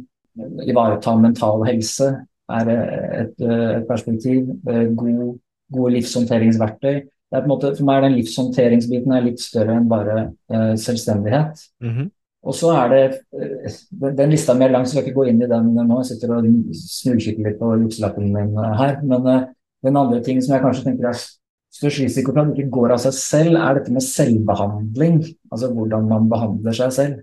Ivareta 0.65 1.13
mental 1.19 1.65
helse 1.67 2.09
er 2.51 2.69
et, 2.73 3.35
et 3.37 3.87
perspektiv. 3.89 4.49
Eh, 4.65 4.87
god, 4.97 5.35
gode 5.71 5.95
livshåndteringsverktøy. 5.99 7.03
Det 7.31 7.37
er 7.37 7.43
på 7.43 7.47
en 7.47 7.53
måte, 7.53 7.69
for 7.77 7.87
meg 7.87 7.97
er 7.97 8.09
den 8.09 8.17
livshåndteringsbiten 8.17 9.13
er 9.15 9.23
litt 9.23 9.39
større 9.39 9.77
enn 9.79 9.87
bare 9.91 10.15
uh, 10.51 10.73
selvstendighet. 10.75 11.61
Mm 11.79 11.93
-hmm. 11.93 12.09
Og 12.43 12.55
så 12.57 12.71
er 12.75 12.89
det 12.89 13.03
uh, 13.31 14.17
Den 14.17 14.29
lista 14.29 14.51
er 14.51 14.57
mer 14.59 14.71
lang, 14.71 14.85
så 14.85 14.97
jeg 14.97 15.03
skal 15.03 15.07
ikke 15.07 15.19
gå 15.19 15.27
inn 15.29 15.41
i 15.41 15.47
den 15.47 15.73
nå. 15.73 15.99
Jeg 15.99 16.05
sitter 16.05 16.35
og 16.35 16.49
snurkikker 16.73 17.43
litt 17.47 17.59
på 17.59 17.75
jukselappen 17.83 18.33
min 18.33 18.57
her. 18.57 19.01
Men 19.03 19.27
uh, 19.27 19.47
den 19.83 19.97
andre 19.97 20.23
tingen 20.23 20.41
som 20.41 20.53
jeg 20.53 20.61
kanskje 20.61 20.83
tenker 20.83 21.07
er 21.07 21.23
størst 21.71 22.03
risiko 22.03 22.33
for 22.33 22.41
at 22.41 22.47
det 22.51 22.59
ikke 22.59 22.77
går 22.77 22.91
av 22.91 22.97
seg 22.97 23.13
selv, 23.13 23.55
er 23.55 23.79
dette 23.79 23.91
med 23.95 24.01
selvbehandling. 24.01 25.23
Altså 25.51 25.73
hvordan 25.73 26.07
man 26.09 26.29
behandler 26.29 26.71
seg 26.71 26.91
selv. 26.93 27.19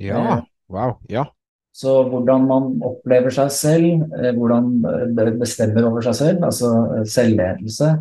Ja, 0.00 0.40
wow, 0.68 0.98
ja. 1.08 1.24
Så 1.72 2.02
hvordan 2.10 2.46
man 2.50 2.82
opplever 2.82 3.30
seg 3.30 3.50
selv, 3.54 4.04
eh, 4.18 4.32
hvordan 4.36 4.70
man 4.82 5.38
bestemmer 5.38 5.86
over 5.86 6.04
seg 6.04 6.14
selv, 6.18 6.44
altså 6.44 6.70
eh, 6.96 7.04
selvledelse 7.06 7.92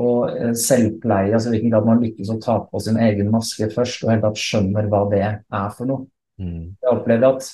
og 0.00 0.30
eh, 0.32 0.52
selvpleie, 0.56 1.34
altså 1.34 1.50
i 1.50 1.56
hvilken 1.56 1.72
grad 1.74 1.88
man 1.88 2.00
lykkes 2.02 2.30
å 2.32 2.38
ta 2.40 2.58
på 2.64 2.80
sin 2.80 3.00
egen 3.02 3.32
maske 3.32 3.68
først 3.72 4.04
og 4.04 4.12
helt 4.14 4.24
tatt 4.24 4.40
skjønner 4.40 4.88
hva 4.92 5.02
det 5.12 5.24
er 5.26 5.74
for 5.76 5.88
noe. 5.90 6.06
Mm. 6.40 6.72
Jeg 6.80 6.94
opplever 6.94 7.28
at 7.28 7.48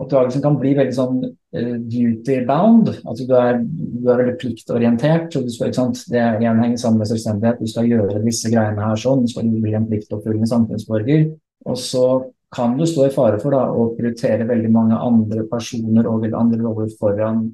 oppdragelsen 0.00 0.42
kan 0.44 0.56
bli 0.60 0.72
veldig 0.76 0.96
sånn 0.96 1.22
uh, 1.24 1.76
duty-bound. 1.92 2.90
altså 3.04 3.26
du 3.28 3.34
er, 3.36 3.62
du 3.64 4.08
er, 4.08 4.20
veldig 4.22 4.36
pliktorientert. 4.40 5.36
og 5.36 5.44
du 5.44 5.52
skal, 5.52 5.70
ikke 5.70 5.80
sant, 5.80 6.02
Det 6.08 6.20
igjen 6.40 6.60
henger 6.62 6.80
sammen 6.80 7.02
med 7.02 7.10
selvstendighet. 7.10 7.60
Du 7.60 7.72
skal 7.72 7.88
gjøre 7.88 8.22
disse 8.24 8.52
greiene 8.52 8.86
her 8.86 9.00
sånn. 9.00 9.24
Du 9.24 9.32
skal 9.32 9.48
bli 9.48 9.74
en 9.76 9.88
pliktoppfyllende 9.88 10.48
samfunnsborger. 10.48 11.26
Og 11.68 11.80
så 11.80 12.06
kan 12.54 12.76
du 12.78 12.86
stå 12.88 13.06
i 13.06 13.14
fare 13.14 13.38
for 13.42 13.54
da, 13.54 13.66
å 13.70 13.90
prioritere 13.96 14.48
veldig 14.48 14.72
mange 14.74 14.98
andre 14.98 15.44
personer 15.48 16.08
og 16.10 16.24
andre 16.32 16.60
roller 16.64 16.90
foran, 16.98 17.44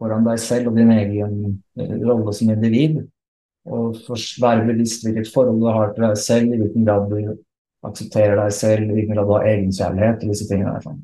foran 0.00 0.26
deg 0.26 0.40
selv 0.42 0.72
og 0.72 0.80
din 0.80 0.90
egen 0.96 1.34
eh, 1.78 1.96
rolle 2.02 2.34
som 2.34 2.50
individ. 2.50 3.02
Og 3.68 3.98
være 4.40 4.64
bevisst 4.66 5.04
hvilket 5.04 5.28
forhold 5.34 5.60
du 5.60 5.68
har 5.68 5.92
til 5.94 6.06
deg 6.06 6.18
selv, 6.18 6.54
i 6.54 6.60
hvilken 6.62 6.86
grad 6.88 7.10
du 7.10 7.34
aksepterer 7.86 8.38
deg 8.40 8.56
selv, 8.56 8.88
i 8.88 8.96
hvilken 8.96 9.16
grad 9.16 9.28
du 9.28 9.36
har 9.36 9.48
egenkjærlighet 9.50 10.24
og 10.24 10.32
disse 10.32 10.48
tingene 10.48 10.72
der. 10.72 10.84
Sånn. 10.86 11.02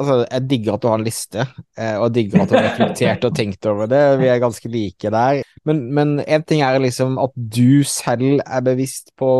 Altså, 0.00 0.16
jeg 0.24 0.46
digger 0.50 0.74
at 0.74 0.82
du 0.82 0.88
har 0.88 0.98
en 0.98 1.06
liste, 1.06 1.44
og 1.44 2.06
og 2.06 2.14
digger 2.16 2.42
at 2.42 2.50
du 2.50 2.56
har 2.56 2.66
reflektert 2.70 3.26
og 3.28 3.36
tenkt 3.36 3.68
over 3.70 3.90
det. 3.92 4.00
Vi 4.22 4.30
er 4.32 4.40
ganske 4.42 4.72
like 4.72 5.12
der. 5.14 5.42
Men, 5.68 5.84
men 5.94 6.16
en 6.24 6.48
ting 6.48 6.64
er 6.64 6.80
liksom 6.82 7.20
at 7.22 7.36
du 7.36 7.84
selv 7.86 8.42
er 8.42 8.66
bevisst 8.66 9.12
på 9.20 9.30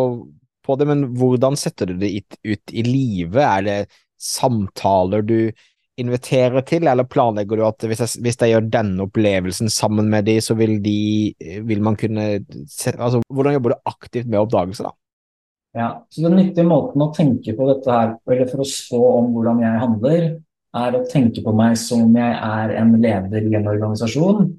på 0.62 0.76
det, 0.78 0.86
men 0.86 1.04
hvordan 1.18 1.56
setter 1.58 1.90
du 1.90 1.96
det 1.98 2.12
ut 2.46 2.70
i 2.72 2.84
livet? 2.86 3.42
Er 3.42 3.64
det 3.66 3.78
samtaler 4.22 5.24
du 5.26 5.50
inviterer 6.00 6.64
til, 6.64 6.86
eller 6.88 7.08
planlegger 7.08 7.58
du 7.58 7.66
at 7.66 7.84
hvis 7.84 8.00
jeg, 8.00 8.22
hvis 8.24 8.38
jeg 8.40 8.54
gjør 8.54 8.68
denne 8.72 9.04
opplevelsen 9.04 9.68
sammen 9.72 10.08
med 10.12 10.24
de, 10.28 10.38
så 10.40 10.56
vil 10.56 10.78
de 10.84 11.34
vil 11.68 11.82
man 11.84 11.98
kunne 12.00 12.26
altså, 12.40 13.20
Hvordan 13.28 13.58
jobber 13.58 13.74
du 13.74 13.90
aktivt 13.90 14.30
med 14.30 14.40
oppdagelse, 14.40 14.88
da? 14.88 14.94
Ja, 15.76 15.90
så 16.12 16.24
Den 16.28 16.36
nyttige 16.36 16.68
måten 16.68 17.04
å 17.04 17.12
tenke 17.16 17.54
på 17.56 17.68
dette 17.68 17.92
her, 17.92 18.16
eller 18.28 18.48
for 18.50 18.64
å 18.64 18.68
spå 18.68 19.02
om 19.18 19.30
hvordan 19.36 19.62
jeg 19.64 19.84
handler, 19.84 20.26
er 20.82 20.96
å 20.96 21.06
tenke 21.08 21.44
på 21.44 21.52
meg 21.56 21.76
som 21.80 22.06
om 22.06 22.16
jeg 22.16 22.36
er 22.36 22.74
en 22.80 22.92
leder 23.00 23.48
i 23.48 23.56
en 23.58 23.68
organisasjon, 23.68 24.52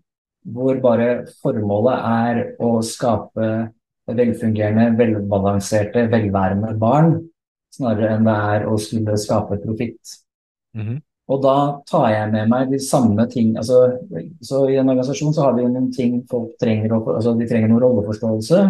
hvor 0.53 0.81
bare 0.83 1.23
formålet 1.41 2.09
er 2.09 2.41
å 2.61 2.75
skape 2.85 3.49
velfungerende, 4.09 4.91
velbalanserte, 4.99 6.05
velværende 6.11 6.73
barn, 6.81 7.15
snarere 7.73 8.17
enn 8.17 8.27
det 8.27 8.35
er 8.53 8.67
å 8.69 8.77
skulle 8.81 9.17
skape 9.17 9.57
profitt. 9.63 10.17
Mm 10.77 10.85
-hmm. 10.87 11.01
Og 11.31 11.39
da 11.43 11.55
tar 11.87 12.09
jeg 12.11 12.31
med 12.33 12.49
meg 12.51 12.71
de 12.73 12.79
samme 12.83 13.23
ting 13.31 13.53
altså, 13.55 13.77
Så 14.43 14.65
i 14.67 14.75
en 14.75 14.89
organisasjon 14.91 15.31
så 15.35 15.45
har 15.45 15.53
vi 15.55 15.63
noen 15.63 15.87
ting 15.95 16.17
folk 16.29 16.57
trenger. 16.59 16.97
Altså, 16.99 17.35
de 17.39 17.47
trenger 17.47 17.71
noen 17.71 17.83
rolleforståelse. 17.85 18.61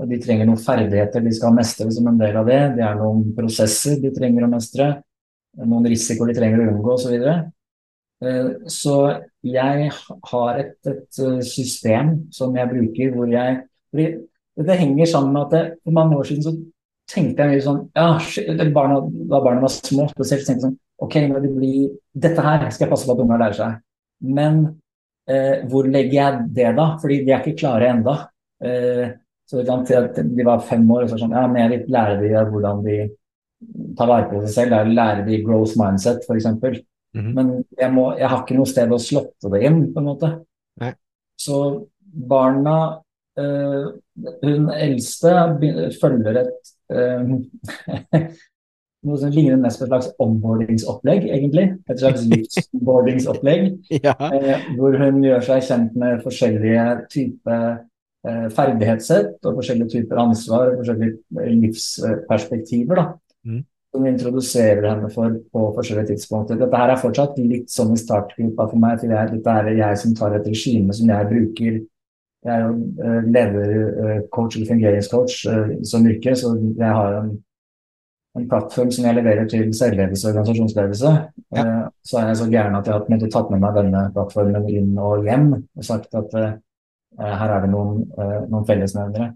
og 0.00 0.08
De 0.08 0.20
trenger 0.22 0.48
noen 0.48 0.62
ferdigheter 0.64 1.24
de 1.24 1.34
skal 1.36 1.54
mestre 1.56 1.90
som 1.92 2.08
en 2.08 2.20
del 2.20 2.40
av 2.40 2.48
det. 2.48 2.60
Det 2.78 2.86
er 2.86 2.98
noen 3.00 3.30
prosesser 3.36 4.00
de 4.00 4.14
trenger 4.16 4.46
å 4.46 4.52
mestre. 4.54 4.90
Noen 5.60 5.88
risikoer 5.92 6.32
de 6.32 6.38
trenger 6.40 6.62
å 6.62 6.70
unngå 6.72 6.96
osv. 6.96 7.16
Så. 7.20 7.36
Eh, 8.24 8.50
så 8.70 8.96
jeg 9.44 9.92
har 10.32 10.60
et, 10.60 10.74
et 10.88 11.22
system 11.48 12.16
som 12.32 12.56
jeg 12.56 12.72
bruker 12.72 13.14
hvor 13.16 13.28
jeg 13.32 13.62
det 14.60 14.76
henger 14.76 15.08
sammen 15.08 15.32
med 15.32 15.46
at 15.48 15.54
det, 15.54 15.62
for 15.84 15.96
mange 15.96 16.16
år 16.16 16.26
siden 16.28 16.44
så 16.44 16.52
tenkte 17.10 17.42
jeg 17.42 17.50
mye 17.50 17.64
sånn 17.64 17.80
ja, 17.96 18.68
barna, 18.74 19.00
Da 19.30 19.40
barna 19.42 19.64
var 19.64 19.72
små, 19.72 20.06
spesielt 20.12 20.46
tenkte 20.46 20.60
jeg 20.60 20.66
sånn 20.68 20.78
Ok, 21.00 21.16
når 21.30 21.46
det 21.46 21.50
blir, 21.54 21.88
dette 22.12 22.44
her 22.44 22.66
skal 22.68 22.86
jeg 22.86 22.92
passe 22.92 23.08
på 23.08 23.14
at 23.16 23.22
ungene 23.24 23.40
lærer 23.40 23.56
seg. 23.56 23.78
Men 24.36 24.60
eh, 25.30 25.62
hvor 25.70 25.88
legger 25.88 26.16
jeg 26.18 26.44
det, 26.58 26.68
da? 26.76 26.86
Fordi 27.00 27.22
de 27.24 27.32
er 27.32 27.40
ikke 27.44 27.62
klare 27.62 27.88
ennå. 27.94 28.16
Eh, 28.64 29.06
så 29.48 29.64
de 29.64 30.46
var 30.46 30.62
fem 30.62 30.84
år, 30.94 31.06
og 31.06 31.10
så 31.10 31.18
sånn 31.18 31.34
Ja, 31.34 31.46
men 31.50 31.64
jeg 31.64 31.72
vil 31.72 31.94
lære 31.96 32.20
dem 32.20 32.52
hvordan 32.52 32.84
de 32.84 32.98
tar 33.98 34.10
vare 34.10 34.28
på 34.30 34.44
seg 34.44 34.52
selv. 34.54 34.76
Jeg 34.76 34.96
lære 34.98 35.26
dem 35.26 35.46
growth 35.46 35.78
mindset, 35.80 36.26
f.eks. 36.28 36.46
Mm 36.46 37.24
-hmm. 37.24 37.32
Men 37.34 37.64
jeg, 37.78 37.92
må, 37.92 38.12
jeg 38.18 38.28
har 38.28 38.42
ikke 38.44 38.56
noe 38.56 38.70
sted 38.70 38.92
å 38.92 38.98
slåtte 38.98 39.50
det 39.50 39.64
inn, 39.66 39.80
på 39.92 39.98
en 39.98 40.06
måte. 40.06 40.28
Nei. 40.80 40.92
Så 41.36 41.86
barna 42.28 43.00
Uh, 43.38 43.94
hun 44.42 44.66
eldste 44.74 45.30
følger 46.00 46.40
et 46.42 46.70
uh, 46.92 47.36
noe 49.06 49.18
som 49.20 49.32
ligner 49.32 49.60
mest 49.60 49.80
på 49.80 49.86
et 49.86 49.92
slags 49.92 50.10
onboardingsopplegg, 50.20 51.28
egentlig. 51.32 51.66
Et 51.88 52.02
slags 52.02 52.26
livsboardingsopplegg. 52.32 53.70
ja. 54.04 54.16
eh, 54.30 54.66
hvor 54.78 54.98
hun 55.00 55.22
gjør 55.24 55.46
seg 55.46 55.64
kjent 55.68 55.96
med 56.00 56.20
forskjellige 56.26 56.88
typer 57.12 57.86
ferdighetssett 58.20 59.46
og 59.48 59.54
forskjellige 59.56 59.94
typer 59.94 60.18
ansvar 60.20 60.74
og 60.74 60.82
forskjellige 60.82 61.52
livsperspektiver. 61.62 62.98
da. 62.98 63.04
Mm. 63.48 63.62
Som 63.94 64.08
introduserer 64.10 64.84
henne 64.84 65.08
for 65.14 65.38
på 65.54 65.62
forskjellige 65.78 66.10
tidspunkter. 66.10 66.58
Dette 66.60 66.82
her 66.82 66.92
er 66.92 67.00
fortsatt 67.00 67.38
litt 67.40 67.72
sånn 67.72 67.94
i 67.94 68.02
startgruppa 68.02 68.66
for 68.68 68.82
meg. 68.82 69.00
til 69.00 69.14
jeg, 69.16 69.30
Dette 69.38 69.54
er 69.62 69.70
jeg 69.72 70.02
som 70.02 70.12
tar 70.18 70.36
et 70.36 70.46
regime 70.46 70.92
som 70.92 71.08
jeg 71.08 71.30
bruker 71.32 71.80
jeg 72.40 72.54
er 72.54 72.62
jo 72.64 72.74
uh, 73.04 73.22
ledercoach 73.28 74.56
eller 74.56 74.68
fungeringscoach 74.70 75.34
som 75.90 76.06
yrke, 76.08 76.32
så 76.36 76.54
jeg 76.56 76.92
har 76.98 77.16
en, 77.18 77.34
en, 78.38 78.48
plattform 78.48 78.90
som 78.94 79.06
jeg 79.08 79.18
leverer 79.18 79.48
til 79.50 79.70
selvledelse 79.74 80.28
og 80.28 80.34
organisasjonsledelse. 80.34 81.12
Ja. 81.56 81.64
Uh, 81.66 81.86
så 82.06 82.20
er 82.20 82.30
jeg 82.30 82.40
så 82.40 82.50
gæren 82.50 82.78
at 82.78 82.86
jeg 82.86 82.94
har 82.94 83.28
tatt 83.28 83.50
med 83.52 83.62
meg 83.62 83.78
denne 83.78 84.06
plattformen 84.14 84.68
inn 84.70 84.92
og 84.98 85.26
hjem 85.26 85.52
og 85.58 85.86
sagt 85.86 86.14
at 86.18 86.36
eh, 86.38 86.58
her 87.18 87.54
er 87.56 87.64
det 87.64 87.70
noen, 87.72 88.04
eh, 88.16 88.40
noen 88.48 88.66
fellesnevnere. 88.68 89.32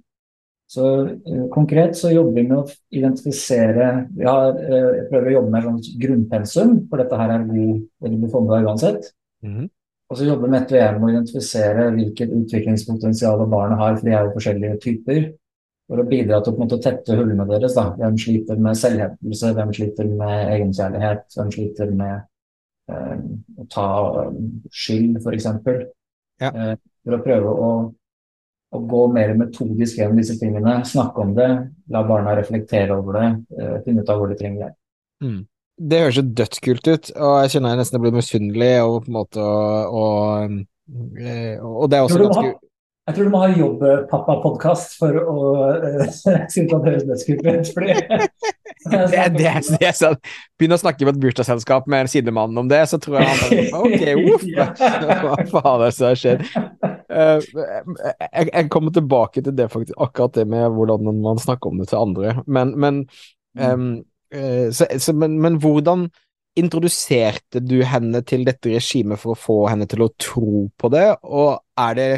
Så 0.70 0.85
eh, 1.04 1.44
konkret 1.52 1.96
så 1.98 2.11
jobber 2.12 2.38
vi 2.38 2.46
med 2.48 2.57
å 2.62 2.66
identifisere 2.94 3.88
Vi 4.16 4.26
har, 4.26 4.57
eh, 4.59 4.90
jeg 5.00 5.07
prøver 5.11 5.30
å 5.30 5.37
jobbe 5.38 5.54
med 5.54 5.68
sånn 5.68 6.02
grunnpensum, 6.02 6.74
for 6.90 7.02
dette 7.02 7.20
her 7.20 7.35
er 7.35 7.48
god 7.48 7.80
eller 8.04 8.18
blir 8.18 8.33
fondet 8.33 8.68
uansett. 8.68 9.11
Mhm. 9.44 9.70
Og 10.12 10.18
så 10.18 10.26
jobber 10.28 10.46
vi 10.46 10.52
med 10.52 10.72
å 11.02 11.11
identifisere 11.11 11.87
hvilket 11.94 12.33
utviklingspotensial 12.37 13.40
barnet 13.50 13.80
har, 13.80 13.96
for 13.96 14.04
de 14.07 14.12
er 14.12 14.26
jo 14.26 14.35
forskjellige 14.35 14.80
typer. 14.83 15.22
For 15.90 16.01
å 16.01 16.07
bidra 16.09 16.38
til 16.40 16.55
å 16.55 16.57
på 16.57 16.62
en 16.62 16.64
måte 16.64 16.81
tette 16.85 17.16
hullene 17.18 17.44
deres. 17.49 17.75
da. 17.77 17.90
Hvem 17.99 18.16
sliter 18.20 18.61
med 18.66 18.79
selvhevdelse, 18.81 19.51
hvem 19.59 19.75
sliter 19.77 20.09
med 20.23 20.53
egenkjærlighet, 20.55 21.27
hvem 21.37 21.51
sliter 21.53 21.92
med 21.99 22.14
eh, 22.88 23.18
å 23.61 23.66
ta 23.75 23.88
eh, 24.23 24.38
skyld, 24.73 25.20
f.eks. 25.20 25.51
Ja. 26.40 26.51
Eh, 26.51 26.75
for 27.05 27.18
å 27.18 27.20
prøve 27.27 27.53
å, 27.68 27.70
å 28.75 28.83
gå 28.94 29.03
mer 29.12 29.35
metodisk 29.38 30.01
gjennom 30.01 30.23
disse 30.23 30.38
tingene. 30.40 30.79
Snakke 30.88 31.27
om 31.27 31.35
det, 31.37 31.51
la 31.92 32.05
barna 32.09 32.37
reflektere 32.38 32.97
over 32.97 33.20
det, 33.20 33.29
eh, 33.59 33.77
finne 33.85 34.05
ut 34.05 34.14
av 34.14 34.23
hvor 34.23 34.33
de 34.33 34.40
trenger 34.40 34.64
hjelp. 34.64 34.79
Mm. 35.25 35.42
Det 35.75 36.01
høres 36.05 36.18
jo 36.20 36.29
dødskult 36.38 36.87
ut, 36.87 37.09
og 37.18 37.33
jeg 37.42 37.57
kjenner 37.57 37.75
jeg 37.75 37.83
nesten 37.83 38.03
blir 38.03 38.14
misunnelig 38.14 38.75
og 38.87 39.01
på 39.03 39.11
en 39.11 39.16
måte 39.16 39.42
og, 39.42 39.97
og, 40.01 40.61
eh, 41.18 41.57
og 41.59 41.88
det 41.90 41.99
er 41.99 42.07
også 42.07 42.20
ganske 42.23 42.53
Jeg 43.05 43.17
tror 43.19 43.27
du 43.27 43.33
må 43.35 43.40
ha 43.43 43.51
jobb-pappa-podkast 43.53 44.95
for 44.97 45.17
å 45.21 45.35
uh, 45.85 46.05
synes 46.17 46.57
at 46.57 46.71
det 46.73 46.79
høres 46.87 47.05
dødskult 47.09 47.45
ut. 47.45 47.71
fordi- 47.77 47.97
det, 49.12 49.27
det, 49.37 49.53
det 49.81 49.88
er 49.90 49.97
sånn 49.97 50.17
Begynn 50.61 50.77
å 50.77 50.81
snakke 50.81 51.05
med 51.05 51.17
et 51.19 51.21
bursdagsselskap 51.23 51.87
med 51.90 52.05
en 52.05 52.11
sidemann 52.11 52.57
om 52.61 52.71
det, 52.71 52.81
så 52.88 53.01
tror 53.03 53.21
jeg 53.21 53.29
han 53.29 53.45
bare 53.45 53.67
Ok, 53.83 54.07
uff! 54.33 54.49
Hva 54.49 55.37
faen 55.53 55.71
er 55.75 55.85
det 55.85 55.93
som 55.99 56.09
har 56.09 56.21
skjedd? 56.23 56.45
Eh, 57.14 57.47
jeg, 58.25 58.49
jeg 58.49 58.73
kommer 58.73 58.97
tilbake 58.97 59.45
til 59.45 59.57
det 59.57 59.69
faktisk, 59.73 59.97
akkurat 60.01 60.40
det 60.40 60.49
med 60.51 60.67
hvordan 60.75 61.14
man 61.23 61.40
snakker 61.40 61.71
om 61.71 61.81
det 61.81 61.90
til 61.93 62.01
andre. 62.01 62.35
Men, 62.49 62.73
men, 62.81 63.01
eh, 63.61 64.69
så, 64.75 64.88
så, 64.97 65.12
men, 65.17 65.37
men 65.45 65.61
hvordan 65.62 66.09
introduserte 66.59 67.61
du 67.61 67.81
henne 67.87 68.21
til 68.27 68.45
dette 68.47 68.73
regimet 68.77 69.21
for 69.21 69.35
å 69.35 69.38
få 69.38 69.59
henne 69.71 69.88
til 69.90 70.07
å 70.07 70.12
tro 70.23 70.69
på 70.79 70.90
det, 70.95 71.09
og 71.27 71.59
er 71.85 71.99
det 71.99 72.12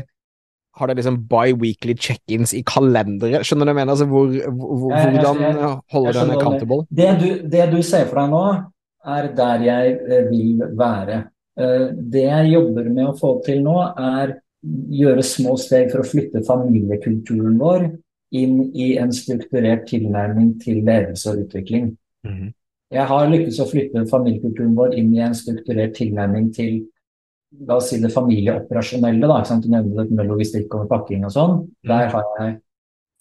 har 0.77 0.87
det 0.91 0.97
liksom 0.99 1.17
bi-weekly 1.31 1.95
check-ins 1.97 2.53
i 2.55 2.63
kalenderet? 2.63 3.45
Skjønner 3.47 3.65
du 3.67 3.73
hva 3.73 3.75
jeg 3.75 3.81
mener? 3.81 3.93
Altså, 3.95 4.07
hvor, 4.11 4.27
hvor, 4.29 4.91
Jeg- 4.93 5.05
jeg- 5.05 5.23
hvordan 5.23 5.41
jeg- 5.41 5.79
holder 5.93 6.13
skjønner 6.13 6.37
accountable? 6.37 6.81
Det 6.93 7.19
du, 7.21 7.49
det 7.49 7.71
du 7.71 7.83
ser 7.83 8.05
for 8.07 8.21
deg 8.21 8.31
nå, 8.31 8.43
er 9.07 9.29
der 9.35 9.59
jeg 9.63 9.99
eh, 10.11 10.31
vil 10.31 10.59
være. 10.77 11.25
Eh, 11.59 11.87
Det 12.11 12.23
jeg 12.25 12.53
jobber 12.53 12.85
med 12.91 13.07
å 13.07 13.19
få 13.19 13.43
til 13.45 13.63
nå, 13.63 13.79
er 13.99 14.35
gjøre 14.91 15.23
små 15.23 15.57
steg 15.59 15.91
for 15.93 16.01
å 16.03 16.07
flytte 16.11 16.43
familiekulturen 16.45 17.57
vår 17.59 17.87
inn 18.33 18.73
i 18.75 18.97
en 18.99 19.13
strukturert 19.15 19.87
tilnærming 19.87 20.61
til 20.61 20.83
ledelse 20.85 21.31
og 21.31 21.45
utvikling. 21.47 21.97
Mhm. 22.27 22.53
Jeg 22.93 23.07
har 23.07 23.27
lykkes 23.31 23.61
å 23.61 23.67
flytte 23.71 24.09
familiekulturen 24.11 24.75
vår 24.75 24.95
inn 24.99 25.15
i 25.15 25.21
en 25.21 25.33
strukturert 25.35 25.95
tilnærming 25.95 26.53
til 26.55 26.87
la 27.67 27.77
oss 27.77 27.91
si 27.91 28.01
det 28.03 28.13
familieoperasjonelle. 28.15 29.27
da? 29.27 29.43
Du 29.61 29.69
nevnte 29.71 30.03
det 30.03 30.17
med 30.17 30.31
logistikk 30.31 30.75
og 30.75 30.85
med 30.85 30.93
pakking 30.93 31.27
og 31.27 31.35
sånn. 31.35 31.59
Der 31.87 32.11
har 32.13 32.25
jeg 32.41 32.59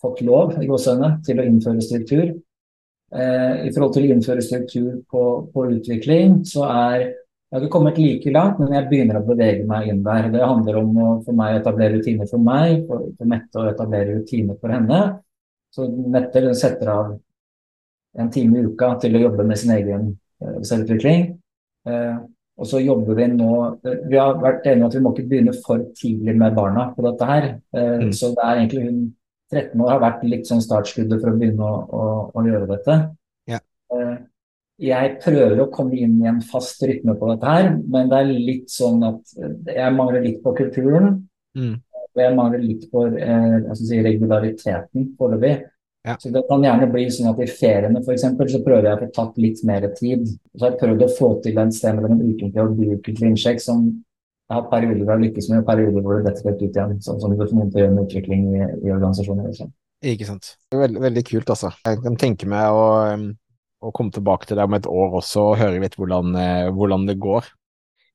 fått 0.01 0.21
lov 0.25 0.57
i 0.61 0.67
gåseøyne 0.69 1.11
til 1.25 1.39
å 1.39 1.45
innføre 1.45 1.83
struktur. 1.83 2.33
Eh, 3.15 3.67
I 3.67 3.71
forhold 3.71 3.93
til 3.95 4.07
å 4.07 4.15
innføre 4.15 4.43
struktur 4.43 4.89
på, 5.11 5.23
på 5.53 5.67
utvikling, 5.77 6.41
så 6.47 6.65
er 6.67 7.11
jeg 7.45 7.59
har 7.59 7.63
ikke 7.63 7.75
kommet 7.77 7.99
like 8.01 8.31
langt, 8.33 8.57
men 8.59 8.73
jeg 8.73 8.87
begynner 8.89 9.19
å 9.19 9.27
bevege 9.27 9.67
meg 9.69 9.85
inn 9.87 10.01
der. 10.03 10.25
Det 10.33 10.41
handler 10.41 10.79
om 10.81 10.97
å, 10.97 11.09
for 11.23 11.37
meg 11.37 11.59
etablere 11.61 11.99
rutiner 11.99 12.27
for 12.27 12.41
meg, 12.43 12.81
for, 12.89 13.05
for 13.15 13.29
Mette 13.31 13.61
å 13.61 13.69
etablere 13.69 14.17
rutiner 14.17 14.57
for 14.59 14.73
henne. 14.73 15.01
Så 15.71 15.85
Mette 15.87 16.41
setter 16.57 16.91
av 16.91 17.13
en 18.19 18.31
time 18.33 18.59
i 18.59 18.65
uka 18.65 18.89
til 18.99 19.15
å 19.15 19.21
jobbe 19.27 19.45
med 19.47 19.61
sin 19.61 19.71
egen 19.75 20.09
eh, 20.41 20.57
selvutvikling. 20.67 21.29
Eh, 21.87 22.17
og 22.55 22.69
så 22.69 22.79
jobber 22.79 23.17
vi 23.17 23.27
nå 23.33 23.49
eh, 23.83 23.97
Vi 24.09 24.19
har 24.19 24.37
vært 24.39 24.67
enige 24.69 24.85
om 24.85 24.89
at 24.89 24.95
vi 24.95 25.03
må 25.03 25.11
ikke 25.13 25.27
begynne 25.31 25.55
for 25.65 25.83
tidlig 25.99 26.35
med 26.39 26.55
barna 26.55 26.89
på 26.95 27.05
dette 27.07 27.29
her. 27.31 27.47
Eh, 27.75 27.93
Mm. 28.05 28.11
Så 28.13 28.31
det 28.35 28.43
er 28.43 28.55
egentlig 28.59 28.85
hun 28.85 29.01
13 29.53 29.81
år 29.81 29.91
har 29.93 30.01
vært 30.01 30.23
litt 30.25 30.47
sånn 30.47 30.63
startskuddet 30.63 31.21
for 31.21 31.31
å 31.31 31.37
begynne 31.37 31.63
å, 31.63 31.75
å, 31.85 32.05
å 32.33 32.45
gjøre 32.45 32.69
dette. 32.71 32.95
Ja. 33.47 33.59
Eh, 33.93 34.15
jeg 34.89 35.17
prøver 35.23 35.61
å 35.63 35.69
komme 35.71 35.95
inn 35.95 36.17
i 36.23 36.27
en 36.27 36.41
fast 36.43 36.81
rytme 36.83 37.15
på 37.15 37.29
dette 37.31 37.47
her, 37.47 37.69
men 37.87 38.09
det 38.11 38.17
er 38.17 38.31
litt 38.33 38.73
sånn 38.73 39.03
at 39.07 39.35
jeg 39.71 39.95
mangler 39.95 40.25
litt 40.25 40.41
på 40.43 40.55
kulturen. 40.57 41.21
Mm. 41.55 41.77
Og 42.15 42.23
jeg 42.23 42.35
mangler 42.35 42.63
litt 42.63 42.83
på 42.91 43.05
eh, 43.11 43.71
si, 43.79 44.01
regulariteten 44.03 45.13
foreløpig. 45.19 45.63
Ja. 46.05 46.15
Så 46.21 46.29
det 46.29 46.43
kan 46.49 46.61
gjerne 46.61 46.85
bli 46.91 47.07
sånn 47.09 47.31
at 47.31 47.39
i 47.41 47.47
feriene 47.49 48.01
for 48.05 48.13
eksempel, 48.13 48.45
så 48.51 48.59
prøver 48.65 48.85
jeg 48.85 48.97
å 48.97 48.99
få 49.01 49.07
tatt 49.15 49.35
litt 49.41 49.59
mer 49.65 49.81
tid. 49.97 50.21
Så 50.53 50.61
har 50.61 50.69
jeg 50.75 50.81
prøvd 50.83 51.01
å 51.05 51.15
få 51.17 51.29
til 51.45 51.55
en 51.61 51.71
sted 51.73 51.91
mellom 51.97 52.11
en 52.13 52.27
ukentlig 52.29 52.61
og 52.61 52.75
biukentlig 52.77 53.27
innsjekk 53.31 53.59
som 53.63 53.79
jeg 54.45 54.53
har 54.53 54.67
perioder 54.69 55.01
hvor 55.01 55.13
jeg 55.15 55.23
lykkes 55.23 55.47
med, 55.49 55.59
og 55.63 55.69
perioder 55.71 56.01
hvor 56.05 56.13
det 56.19 56.25
detter 56.27 56.45
helt 56.51 56.61
ut 56.61 56.75
igjen. 56.77 56.91
Sånn 57.01 57.19
som 57.23 57.29
det 57.33 57.47
til 57.49 57.57
å 57.57 57.59
gjøre 57.81 57.95
med 57.95 58.05
utvikling 58.05 58.41
i, 58.51 58.53
i 58.85 58.87
organisasjoner. 58.93 59.43
Liksom. 59.49 59.69
Ikke 60.05 60.27
sant. 60.29 60.45
Veldig, 60.75 61.01
veldig 61.01 61.23
kult, 61.25 61.49
altså. 61.55 61.69
Jeg 61.87 61.95
kan 62.03 62.15
tenke 62.21 62.45
meg 62.51 62.65
å, 62.69 62.85
å 63.81 63.89
komme 63.95 64.13
tilbake 64.13 64.45
til 64.45 64.57
deg 64.59 64.65
om 64.69 64.77
et 64.77 64.85
år 64.91 65.09
også 65.23 65.39
og 65.49 65.57
høre 65.63 65.81
litt 65.81 65.97
hvordan, 65.97 66.25
eh, 66.37 66.69
hvordan 66.77 67.01
det 67.09 67.17
går. 67.25 67.43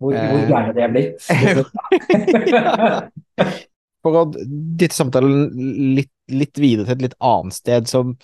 Hvor, 0.00 0.14
Eh. 0.14 0.31
hvor 0.31 0.46
gærne 0.48 0.72
det 0.76 0.83
er 0.87 0.92
blitt. 0.94 1.18
For 4.00 4.16
å 4.16 4.22
dytte 4.33 4.96
samtalen 4.96 5.50
litt, 5.98 6.09
litt 6.33 6.61
videre 6.61 6.88
til 6.88 6.99
et 6.99 7.09
litt 7.09 7.19
annet 7.25 7.57
sted 7.57 7.90
som 7.90 8.14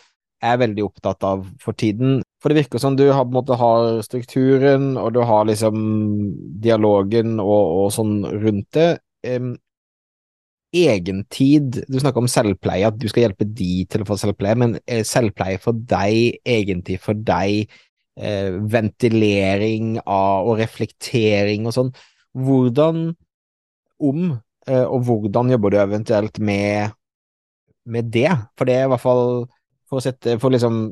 jeg 0.42 0.52
er 0.52 0.60
veldig 0.60 0.84
opptatt 0.84 1.24
av 1.24 1.44
for 1.62 1.76
tiden. 1.78 2.20
For 2.42 2.52
det 2.52 2.60
virker 2.60 2.80
som 2.82 2.96
du 2.98 3.06
har, 3.08 3.24
på 3.24 3.32
en 3.32 3.38
måte, 3.38 3.56
har 3.56 4.02
strukturen, 4.04 4.90
og 5.00 5.14
du 5.16 5.22
har 5.24 5.46
liksom 5.48 5.78
dialogen 6.62 7.38
og, 7.40 7.70
og 7.86 7.94
sånn 7.96 8.18
rundt 8.44 8.68
det. 8.76 8.90
Um, 9.26 9.54
egentid 10.76 11.80
Du 11.88 11.98
snakker 12.00 12.20
om 12.20 12.30
selvpleie, 12.30 12.88
at 12.88 12.98
du 13.00 13.06
skal 13.08 13.26
hjelpe 13.26 13.46
de 13.48 13.86
til 13.90 14.02
å 14.02 14.08
få 14.08 14.18
selvpleie, 14.20 14.58
men 14.58 14.76
eh, 14.84 15.04
selvpleie 15.06 15.60
for 15.62 15.78
deg, 15.78 16.40
egentid 16.44 17.00
for 17.02 17.16
deg, 17.16 17.70
eh, 18.18 18.58
ventilering 18.76 19.96
av 20.02 20.50
og 20.50 20.60
reflektering 20.60 21.68
og 21.68 21.76
sånn. 21.76 21.92
Hvordan 22.36 23.08
om 24.04 24.22
eh, 24.68 24.84
og 24.84 25.06
hvordan 25.08 25.54
jobber 25.54 25.72
du 25.72 25.80
eventuelt 25.80 26.42
med, 26.42 26.96
med 27.86 28.10
det? 28.14 28.30
For 28.58 28.68
det 28.68 28.80
er 28.80 28.88
i 28.88 28.92
hvert 28.92 29.02
fall 29.02 29.26
for 29.86 30.00
å 30.00 30.04
sette, 30.04 30.36
for 30.42 30.54
liksom 30.54 30.88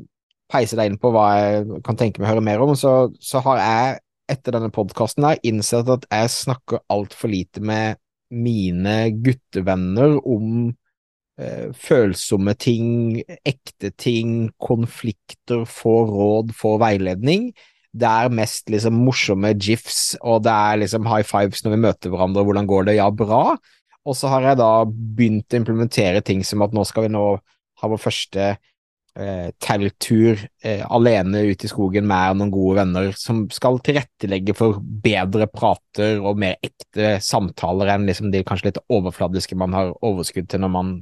peise 0.51 0.77
deg 0.77 0.91
inn 0.91 1.01
på 1.01 1.11
hva 1.13 1.27
jeg 1.39 1.83
kan 1.85 1.97
tenke 1.99 2.21
meg 2.21 2.29
å 2.29 2.35
høre 2.35 2.45
mer 2.45 2.63
om, 2.63 2.73
så, 2.77 3.09
så 3.19 3.41
har 3.45 3.61
jeg 3.61 4.01
etter 4.31 4.55
denne 4.55 4.71
podkasten 4.73 5.27
innsett 5.45 5.89
at 5.91 6.07
jeg 6.09 6.33
snakker 6.33 6.81
altfor 6.93 7.31
lite 7.33 7.61
med 7.61 7.99
mine 8.33 8.95
guttevenner 9.21 10.17
om 10.25 10.73
eh, 11.39 11.69
følsomme 11.77 12.55
ting, 12.57 13.21
ekte 13.45 13.91
ting, 14.01 14.49
konflikter, 14.57 15.65
få 15.69 15.99
råd, 16.09 16.55
få 16.57 16.75
veiledning. 16.81 17.51
Det 17.95 18.09
er 18.09 18.33
mest 18.33 18.71
liksom 18.73 18.97
morsomme 19.05 19.53
gifs, 19.55 20.17
og 20.19 20.43
det 20.47 20.51
er 20.51 20.81
liksom 20.81 21.07
high 21.07 21.25
fives 21.27 21.63
når 21.63 21.75
vi 21.75 21.83
møter 21.85 22.13
hverandre, 22.13 22.43
hvordan 22.47 22.69
går 22.69 22.89
det, 22.89 22.97
ja, 22.97 23.07
bra. 23.13 23.55
Og 24.05 24.15
så 24.17 24.29
har 24.31 24.45
jeg 24.45 24.61
da 24.61 24.71
begynt 24.85 25.53
å 25.53 25.59
implementere 25.59 26.21
ting 26.25 26.43
som 26.45 26.63
at 26.65 26.73
nå 26.75 26.85
skal 26.87 27.07
vi 27.07 27.13
nå 27.15 27.25
ha 27.81 27.89
vår 27.91 27.99
første 27.99 28.47
eh, 28.53 29.49
telttur 29.61 30.39
eh, 30.63 30.83
alene 30.85 31.41
ut 31.49 31.65
i 31.65 31.71
skogen 31.71 32.07
med 32.07 32.39
noen 32.39 32.53
gode 32.53 32.79
venner 32.81 33.11
som 33.19 33.45
skal 33.53 33.81
tilrettelegge 33.85 34.55
for 34.57 34.79
bedre 34.79 35.49
prater 35.51 36.21
og 36.21 36.39
mer 36.41 36.59
ekte 36.63 37.17
samtaler 37.23 37.95
enn 37.95 38.07
liksom 38.09 38.31
de 38.33 38.43
kanskje 38.47 38.71
litt 38.71 38.83
overfladiske 38.93 39.57
man 39.59 39.75
har 39.75 39.95
overskudd 40.05 40.51
til 40.51 40.63
når 40.63 40.75
man 40.77 40.95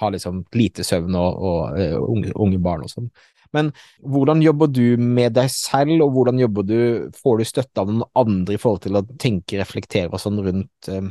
har 0.00 0.14
liksom 0.14 0.44
lite 0.54 0.84
søvn 0.86 1.16
og, 1.18 1.44
og 1.50 1.80
eh, 1.80 1.96
unge, 1.98 2.34
unge 2.36 2.60
barn 2.62 2.86
og 2.86 2.92
sånn. 2.92 3.10
Men 3.56 3.72
hvordan 4.06 4.42
jobber 4.44 4.70
du 4.70 4.94
med 5.00 5.34
deg 5.34 5.50
selv, 5.50 6.04
og 6.04 6.12
hvordan 6.14 6.38
jobber 6.38 6.66
du, 6.66 6.78
får 7.18 7.40
du 7.40 7.48
støtte 7.48 7.82
av 7.82 7.90
noen 7.90 8.06
andre 8.18 8.54
i 8.54 8.60
forhold 8.62 8.84
til 8.84 8.98
å 9.00 9.02
tenke, 9.18 9.58
reflektere 9.58 10.12
og 10.12 10.22
sånn 10.22 10.38
rundt, 10.44 10.90
eh, 10.90 11.10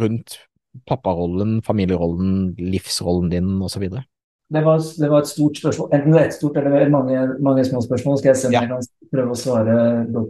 rundt 0.00 0.38
papparollen, 0.88 1.60
familierollen, 1.62 2.54
livsrollen 2.58 3.30
din 3.32 3.50
osv.? 3.62 3.88
Det 4.52 4.60
var, 4.64 4.82
det 5.00 5.08
var 5.08 5.22
et 5.24 5.30
stort 5.30 5.56
spørsmål. 5.56 5.88
Enten 5.96 6.12
det 6.12 6.20
er 6.20 6.28
et 6.28 6.36
stort 6.36 6.56
eller 6.60 6.90
mange, 6.92 7.20
mange 7.40 7.64
små 7.64 7.80
spørsmål. 7.84 8.18
Skal 8.20 8.32
jeg 8.32 8.36
se 8.36 8.46
om 8.50 8.52
Ja. 8.52 8.60
jeg 8.60 8.70
kan 8.70 9.12
prøve 9.12 9.32
å 9.32 9.40
svare 9.40 9.76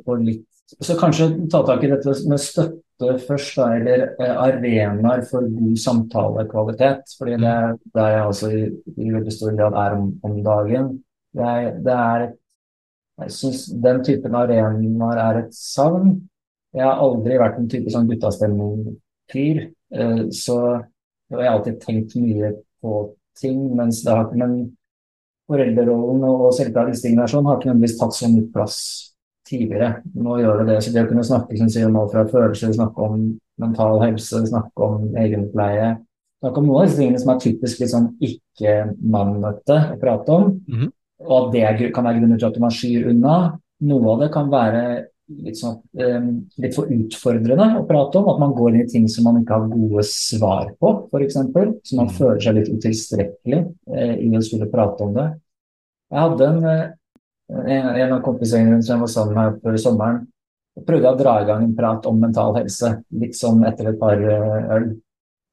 på 0.06 0.16
litt. 0.22 0.46
Så 0.80 0.96
kanskje 0.96 1.26
ta 1.50 1.62
tak 1.66 1.82
i 1.84 1.90
dette 1.90 2.14
med 2.30 2.40
støtte 2.40 3.16
først, 3.26 3.56
da, 3.58 3.66
eller 3.76 4.04
eh, 4.22 4.36
arenaer 4.38 5.24
for 5.28 5.42
god 5.42 5.76
samtalekvalitet. 5.82 7.16
fordi 7.18 7.36
det 7.42 7.50
er 7.50 7.74
der 7.94 8.08
jeg 8.14 8.26
også 8.30 8.50
i, 8.52 8.62
i 8.96 9.10
veldig 9.10 9.32
stor 9.34 9.56
grad 9.58 9.74
er 9.74 9.98
om, 9.98 10.06
om 10.22 10.38
dagen. 10.44 10.92
Det 11.34 11.42
er, 11.42 11.70
det 11.82 11.92
er 11.92 12.28
Jeg 13.22 13.30
syns 13.30 13.66
den 13.84 14.04
typen 14.04 14.34
arenaer 14.34 15.18
er 15.20 15.42
et 15.42 15.54
savn. 15.54 16.28
Jeg 16.74 16.86
har 16.86 17.02
aldri 17.04 17.36
vært 17.38 17.58
en 17.60 17.68
type 17.68 17.90
sånn 17.92 18.08
guttastemning-fyr. 18.08 18.96
Eh, 19.36 20.22
så 20.34 20.58
jeg 21.32 21.40
har 21.40 21.54
alltid 21.56 21.80
tenkt 21.80 22.16
mye 22.20 22.52
på 22.82 23.00
ting, 23.38 23.64
mens 23.76 24.02
det 24.04 24.12
har, 24.12 24.28
men 24.36 24.76
foreldrerollen 25.50 26.24
og 26.28 26.52
selvklart 26.56 26.92
disse 26.92 27.06
tingene 27.06 27.28
sånn, 27.30 27.46
har 27.48 27.58
ikke 27.58 27.70
nødvendigvis 27.70 27.98
tatt 28.00 28.16
så 28.16 28.30
mye 28.30 28.48
plass 28.52 28.78
tidligere. 29.48 30.02
Nå 30.14 30.38
gjør 30.40 30.62
det 30.62 30.68
det. 30.70 30.78
Så 30.84 30.94
det 30.94 31.04
å 31.04 31.10
kunne 31.10 31.26
snakke 31.26 31.58
som 31.58 31.70
sier, 31.72 31.90
alt 31.90 32.14
fra 32.14 32.24
følelser, 32.30 32.74
snakke 32.76 33.06
om 33.08 33.20
mental 33.62 34.00
helse, 34.02 34.42
snakke 34.48 34.88
om 34.88 35.16
egenpleie, 35.18 35.94
snakke 36.42 36.60
om 36.60 36.68
noen 36.68 36.82
av 36.82 36.88
disse 36.88 37.00
tingene 37.00 37.22
som 37.22 37.32
er 37.34 37.42
typisk 37.42 37.82
litt 37.82 37.92
sånn 37.92 38.10
ikke-mannete 38.28 39.78
å 39.94 39.98
prate 40.00 40.36
om, 40.36 40.48
mm 40.66 40.78
-hmm. 40.78 40.92
og 41.28 41.36
at 41.38 41.78
det 41.78 41.94
kan 41.94 42.04
være 42.04 42.20
grunner 42.20 42.38
til 42.38 42.48
at 42.48 42.60
man 42.60 42.70
skyr 42.70 43.08
unna. 43.10 43.58
Noe 43.80 44.12
av 44.12 44.20
det 44.20 44.32
kan 44.32 44.50
være 44.50 45.06
litt, 45.30 45.58
sånn, 45.58 45.78
um, 45.98 46.30
litt 46.62 46.74
for 46.76 46.90
utfordrende 46.92 47.68
å 47.78 47.84
prate 47.88 48.20
om. 48.20 48.30
At 48.32 48.40
man 48.42 48.54
går 48.56 48.74
inn 48.74 48.82
i 48.84 48.88
ting 48.90 49.06
som 49.10 49.28
man 49.28 49.40
ikke 49.42 49.58
har 49.58 49.70
gode 49.70 50.04
svar 50.08 50.72
på, 50.80 50.94
f.eks. 51.10 51.38
Så 51.38 51.98
man 51.98 52.10
mm. 52.10 52.16
føler 52.18 52.42
seg 52.44 52.58
litt 52.58 52.72
utilstrekkelig 52.72 53.60
eh, 53.94 54.16
i 54.26 54.32
å 54.36 54.42
skulle 54.44 54.70
prate 54.72 55.06
om 55.06 55.14
det. 55.16 55.28
Jeg 56.12 56.26
hadde 56.26 56.50
en, 56.50 56.66
en, 57.62 57.88
en 57.92 58.16
av 58.18 58.20
kompisene 58.24 58.82
som 58.82 58.96
jeg 58.96 59.04
var 59.04 59.12
sammen 59.14 59.38
med 59.38 59.62
før 59.64 59.78
sommeren, 59.80 60.20
prøvde 60.82 61.04
jeg 61.04 61.14
å 61.14 61.20
dra 61.20 61.38
i 61.40 61.46
gang 61.48 61.64
en 61.66 61.76
prat 61.76 62.06
om 62.08 62.20
mental 62.20 62.54
helse, 62.56 62.94
litt 63.20 63.36
sånn 63.36 63.64
etter 63.68 63.92
et 63.92 63.98
par 64.00 64.20
øl. 64.20 64.92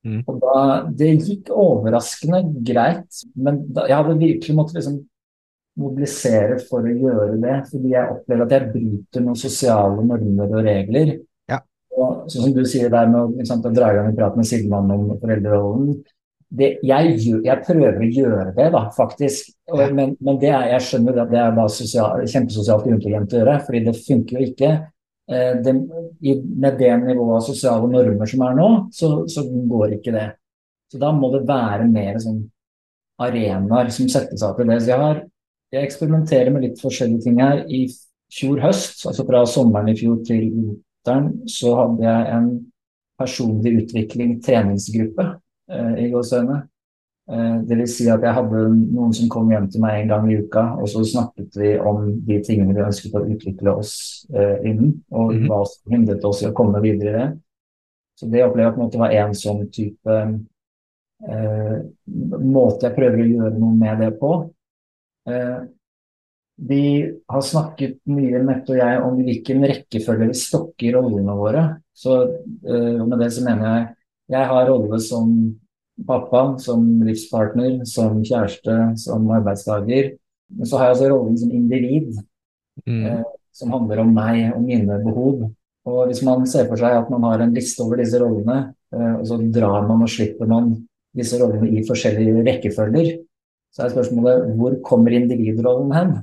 Mm. 0.08 0.22
Og 0.32 0.38
da, 0.40 0.60
det 0.96 1.10
gikk 1.18 1.50
overraskende 1.52 2.46
greit, 2.66 3.24
men 3.36 3.66
da, 3.76 3.84
jeg 3.90 3.98
hadde 4.00 4.20
virkelig 4.22 4.56
måttet 4.56 4.80
liksom 4.80 5.02
mobilisere 5.80 6.60
for 6.70 6.86
å 6.86 6.94
gjøre 6.94 7.40
det, 7.42 7.56
fordi 7.72 7.94
jeg 7.94 8.14
opplever 8.14 8.46
at 8.46 8.56
jeg 8.56 8.70
bryter 8.74 9.26
noen 9.26 9.40
sosiale 9.40 10.06
normer 10.06 10.54
og 10.54 10.64
regler. 10.68 11.12
Ja. 11.50 11.60
Og 11.98 12.30
sånn 12.32 12.48
som 12.48 12.56
du 12.56 12.64
sier 12.68 12.92
der 12.94 13.10
med 13.12 13.40
liksom, 13.40 13.64
å 13.64 13.74
dra 13.74 13.92
i 13.92 14.00
gang 14.00 14.12
en 14.12 14.18
prat 14.20 14.40
med 14.40 14.50
sidemannen 14.50 15.06
om 15.06 15.22
foreldrerollen. 15.22 16.00
Det, 16.50 16.70
jeg, 16.82 17.18
jeg, 17.46 17.58
prøver 17.68 18.00
å 18.02 18.08
gjøre 18.10 18.54
det, 18.58 18.70
da, 18.74 18.86
faktisk. 18.96 19.52
Og, 19.70 19.84
ja. 19.84 19.90
men, 19.94 20.16
men 20.26 20.40
er, 20.42 20.72
jeg 20.74 20.86
skjønner 20.88 21.20
at 21.24 21.34
det 21.34 21.42
er 21.44 21.60
sosial, 21.70 22.24
kjempesosialt 22.26 22.88
uintelligent 22.90 23.36
å 23.36 23.44
gjøre, 23.44 23.60
fordi 23.68 23.84
det 23.86 24.00
funker 24.02 24.40
jo 24.40 24.48
ikke. 24.50 24.72
Eh, 25.30 25.52
det, 25.62 25.76
med 26.58 26.80
det 26.80 26.94
nivået 27.04 27.36
av 27.38 27.44
sosiale 27.46 27.90
normer 27.92 28.30
som 28.32 28.46
er 28.48 28.56
nå, 28.58 28.70
så, 28.98 29.12
så, 29.30 29.46
går 29.46 30.00
ikke 30.00 30.16
det. 30.16 30.30
Så 30.90 30.98
da 31.02 31.12
må 31.14 31.30
det 31.36 31.44
være 31.46 31.86
mer 31.86 32.18
sånn 32.24 32.42
arenaer 33.22 33.92
som 33.94 34.10
settes 34.10 34.42
av 34.46 34.56
til 34.58 34.72
det. 34.72 34.80
Så 34.82 34.90
jeg, 34.90 35.04
har, 35.04 35.22
jeg 35.72 35.86
eksperimenterer 35.86 36.54
med 36.54 36.66
litt 36.66 36.82
forskjellige 36.82 37.28
ting 37.28 37.42
her. 37.44 37.64
I 37.68 37.86
fjor 38.34 38.62
høst, 38.64 39.06
altså 39.10 39.26
fra 39.28 39.44
sommeren 39.50 39.92
i 39.92 39.98
fjor 39.98 40.20
til 40.28 40.48
vinteren, 40.50 41.32
så 41.50 41.76
hadde 41.78 42.06
jeg 42.06 42.34
en 42.38 42.50
personlig 43.20 43.76
utvikling 43.84 44.38
treningsgruppe 44.44 45.26
eh, 45.72 45.96
i 46.06 46.10
gåsehudene. 46.14 46.62
Eh, 47.30 47.58
det 47.70 47.78
vil 47.78 47.90
si 47.92 48.08
at 48.10 48.24
jeg 48.26 48.34
hadde 48.38 48.64
noen 48.80 49.12
som 49.14 49.30
kom 49.30 49.52
hjem 49.54 49.68
til 49.70 49.84
meg 49.84 50.00
en 50.00 50.14
gang 50.14 50.30
i 50.30 50.40
uka, 50.42 50.64
og 50.80 50.90
så 50.90 51.04
snakket 51.06 51.60
vi 51.62 51.76
om 51.78 52.08
de 52.26 52.40
tingene 52.46 52.74
vi 52.74 52.86
ønsket 52.86 53.18
å 53.20 53.26
utvikle 53.28 53.76
oss 53.82 53.94
eh, 54.34 54.58
innen, 54.64 54.96
og 55.12 55.34
mm 55.34 55.38
-hmm. 55.38 55.48
hva 55.52 55.60
som 55.66 55.94
hindret 55.94 56.26
oss 56.26 56.42
i 56.44 56.50
å 56.50 56.56
komme 56.56 56.82
videre 56.82 57.10
i 57.10 57.18
det. 57.20 57.30
Så 58.20 58.26
det 58.26 58.44
opplever 58.44 58.70
jeg 58.70 58.76
på 58.76 58.82
en 58.82 58.86
måte 58.86 59.00
var 59.00 59.12
en 59.12 59.36
sånn 59.36 59.70
type 59.72 60.16
eh, 61.30 61.78
måte 62.40 62.88
jeg 62.88 62.96
prøver 62.96 63.22
å 63.22 63.30
gjøre 63.34 63.60
noe 63.60 63.76
med 63.76 64.00
det 64.00 64.20
på. 64.20 64.50
Vi 66.70 66.84
har 67.32 67.44
snakket 67.46 67.98
mye, 68.12 68.42
Mette 68.44 68.74
og 68.74 68.80
jeg, 68.80 69.02
om 69.04 69.20
hvilken 69.24 69.66
rekkefølge 69.72 70.30
vi 70.32 70.38
stokker 70.38 70.96
rollene 70.98 71.36
våre. 71.40 71.64
Så 71.96 72.18
med 72.64 73.16
det 73.22 73.30
så 73.36 73.44
mener 73.46 73.68
jeg 73.68 73.88
jeg 74.30 74.46
har 74.52 74.68
rolle 74.70 75.00
som 75.02 75.30
pappa, 76.08 76.44
som 76.62 76.84
livspartner, 77.04 77.80
som 77.90 78.20
kjæreste, 78.24 78.76
som 79.02 79.30
arbeidstaker. 79.34 80.14
Men 80.54 80.70
så 80.70 80.78
har 80.78 80.90
jeg 80.90 80.96
altså 80.96 81.10
rollen 81.12 81.38
som 81.38 81.54
individ, 81.54 82.12
mm. 82.86 83.06
eh, 83.06 83.24
som 83.56 83.74
handler 83.74 84.04
om 84.04 84.14
meg 84.14 84.52
og 84.54 84.62
mine 84.66 85.00
behov. 85.04 85.48
Og 85.90 86.00
hvis 86.10 86.22
man 86.26 86.46
ser 86.50 86.68
for 86.70 86.80
seg 86.80 86.98
at 87.00 87.10
man 87.12 87.26
har 87.28 87.44
en 87.44 87.56
liste 87.56 87.82
over 87.84 88.02
disse 88.02 88.22
rollene, 88.22 88.60
eh, 88.94 89.16
og 89.18 89.26
så 89.30 89.40
drar 89.58 89.88
man 89.90 90.06
og 90.06 90.14
slipper 90.14 90.50
man 90.50 90.72
disse 91.18 91.40
rollene 91.42 91.72
i 91.74 91.86
forskjellige 91.88 92.46
rekkefølger, 92.46 93.12
så 93.76 93.86
er 93.86 93.94
spørsmålet 93.94 94.52
hvor 94.58 94.76
kommer 94.86 95.16
individrollen 95.16 95.94
hen? 95.94 96.14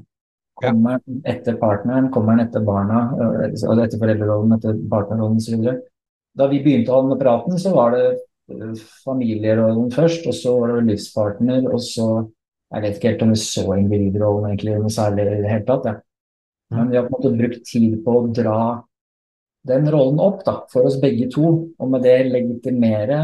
Kommer 0.56 1.02
den 1.04 1.20
etter 1.28 1.58
partneren, 1.60 2.08
kommer 2.12 2.36
den 2.36 2.46
etter 2.46 2.64
barna, 2.64 3.10
Eller 3.18 3.84
etter 3.84 4.00
foreldrerollen, 4.00 4.56
etter 4.56 4.78
partnerrollen 4.90 5.42
osv.? 5.42 5.66
Da 6.36 6.48
vi 6.48 6.62
begynte 6.64 6.92
å 6.92 6.96
ha 6.96 7.04
denne 7.04 7.20
praten, 7.20 7.58
så 7.60 7.74
var 7.76 7.92
det 7.96 8.06
familierollen 9.04 9.90
først, 9.94 10.26
og 10.28 10.34
så 10.36 10.54
var 10.60 10.74
det 10.74 10.88
livspartner, 10.92 11.68
og 11.72 11.82
så 11.82 12.08
Jeg 12.74 12.82
vet 12.82 12.96
ikke 12.96 13.10
helt 13.12 13.20
om 13.22 13.30
vi 13.30 13.36
så 13.38 13.62
individrollen 13.76 14.48
egentlig 14.48 14.72
noe 14.82 14.90
særlig 14.90 15.22
i 15.22 15.34
det 15.44 15.50
hele 15.52 15.66
tatt. 15.68 15.84
Ja. 15.86 15.92
Men 16.74 16.88
vi 16.90 16.96
har 16.98 17.04
på 17.06 17.12
en 17.12 17.14
måte 17.14 17.38
brukt 17.38 17.60
tid 17.70 17.92
på 18.02 18.14
å 18.18 18.24
dra 18.34 18.56
den 19.70 19.86
rollen 19.94 20.18
opp 20.18 20.40
da, 20.42 20.56
for 20.72 20.88
oss 20.88 20.96
begge 20.98 21.28
to, 21.30 21.52
og 21.78 21.92
med 21.92 22.02
det 22.02 22.16
legitimere 22.26 23.20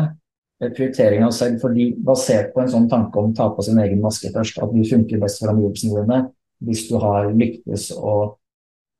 prioritering 0.70 1.25
av 1.27 1.33
selv, 1.37 1.59
fordi 1.62 1.88
basert 1.98 2.53
på 2.55 2.62
en 2.62 2.70
sånn 2.70 2.88
tanke 2.90 3.18
om 3.18 3.33
å 3.33 3.37
ta 3.37 3.48
på 3.55 3.64
sin 3.66 3.81
egen 3.83 4.03
maske 4.05 4.31
først, 4.35 4.61
at 4.62 4.70
du 4.75 4.85
funker 4.87 5.20
best 5.22 5.42
for 5.42 5.53
omgivelsene 5.55 6.05
dine 6.05 6.22
hvis 6.62 6.87
du 6.88 6.96
har 7.03 7.33
lyktes 7.35 7.88
å, 7.96 8.16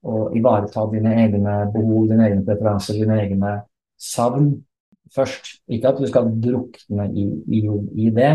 å 0.03 0.23
ivareta 0.35 0.87
dine 0.91 1.15
egne 1.23 1.61
behov, 1.75 2.09
dine 2.11 2.27
egne 2.27 2.47
preferanser, 2.47 2.99
dine 2.99 3.21
egne 3.23 3.53
savn 4.03 4.57
først. 5.15 5.59
Ikke 5.71 5.93
at 5.93 6.01
du 6.03 6.09
skal 6.11 6.33
drukne 6.43 7.07
i, 7.15 7.29
i, 7.47 7.63
i 8.07 8.11
det. 8.15 8.33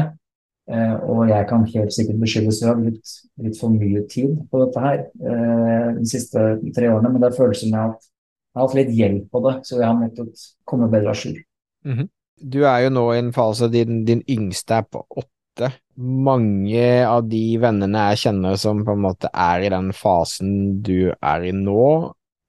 Eh, 0.67 0.95
og 1.07 1.29
jeg 1.29 1.47
kan 1.47 1.63
helt 1.71 1.93
sikkert 1.95 2.19
beskyldes 2.19 2.59
for 2.59 2.69
å 2.69 2.73
ha 2.73 2.79
brukt 2.81 3.11
litt 3.43 3.59
for 3.59 3.71
mye 3.71 4.01
tid 4.11 4.33
på 4.51 4.59
dette 4.65 4.83
her 4.83 4.97
eh, 5.05 5.91
de 5.95 6.07
siste 6.11 6.43
tre 6.75 6.89
årene, 6.91 7.13
men 7.13 7.23
det 7.23 7.29
av 7.31 7.45
at 7.47 7.61
jeg 7.63 7.75
har 7.77 8.65
hatt 8.65 8.75
litt 8.75 8.91
hjelp 8.97 9.29
på 9.31 9.41
det, 9.45 9.53
så 9.69 9.77
jeg 9.77 9.85
har 9.85 9.95
måttet 9.95 10.43
komme 10.67 10.89
bedre 10.91 11.13
av 11.13 11.21
jour. 11.23 11.37
Mm 11.85 11.97
-hmm. 11.97 12.09
Du 12.38 12.62
er 12.69 12.86
jo 12.86 12.93
nå 12.93 13.08
i 13.13 13.19
en 13.21 13.34
fase 13.34 13.69
din, 13.73 14.04
din 14.06 14.21
yngste 14.30 14.82
er 14.82 14.86
på 14.86 15.02
åtte. 15.10 15.71
Mange 15.97 16.86
av 17.08 17.26
de 17.32 17.58
vennene 17.62 18.04
jeg 18.12 18.28
kjenner 18.28 18.58
som 18.62 18.84
på 18.86 18.93
en 18.93 19.04
måte 19.08 19.32
er 19.34 19.65
i 19.65 19.71
den 19.73 19.89
fasen 19.97 20.52
du 20.86 21.10
er 21.17 21.47
i 21.47 21.54
nå, 21.56 21.88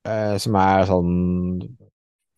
eh, 0.04 0.34
som 0.36 0.58
er 0.60 0.84
sånn 0.90 1.14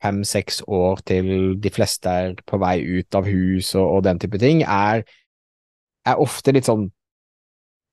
fem-seks 0.01 0.63
år 0.71 1.03
til 1.11 1.59
de 1.61 1.73
fleste 1.75 2.13
er 2.23 2.39
på 2.47 2.61
vei 2.63 2.79
ut 2.81 3.19
av 3.19 3.27
hus 3.29 3.75
og, 3.75 3.99
og 3.99 4.07
den 4.07 4.23
type 4.23 4.39
ting, 4.41 4.63
er, 4.63 5.03
er, 6.07 6.23
ofte 6.23 6.55
litt 6.57 6.71
sånn 6.71 6.87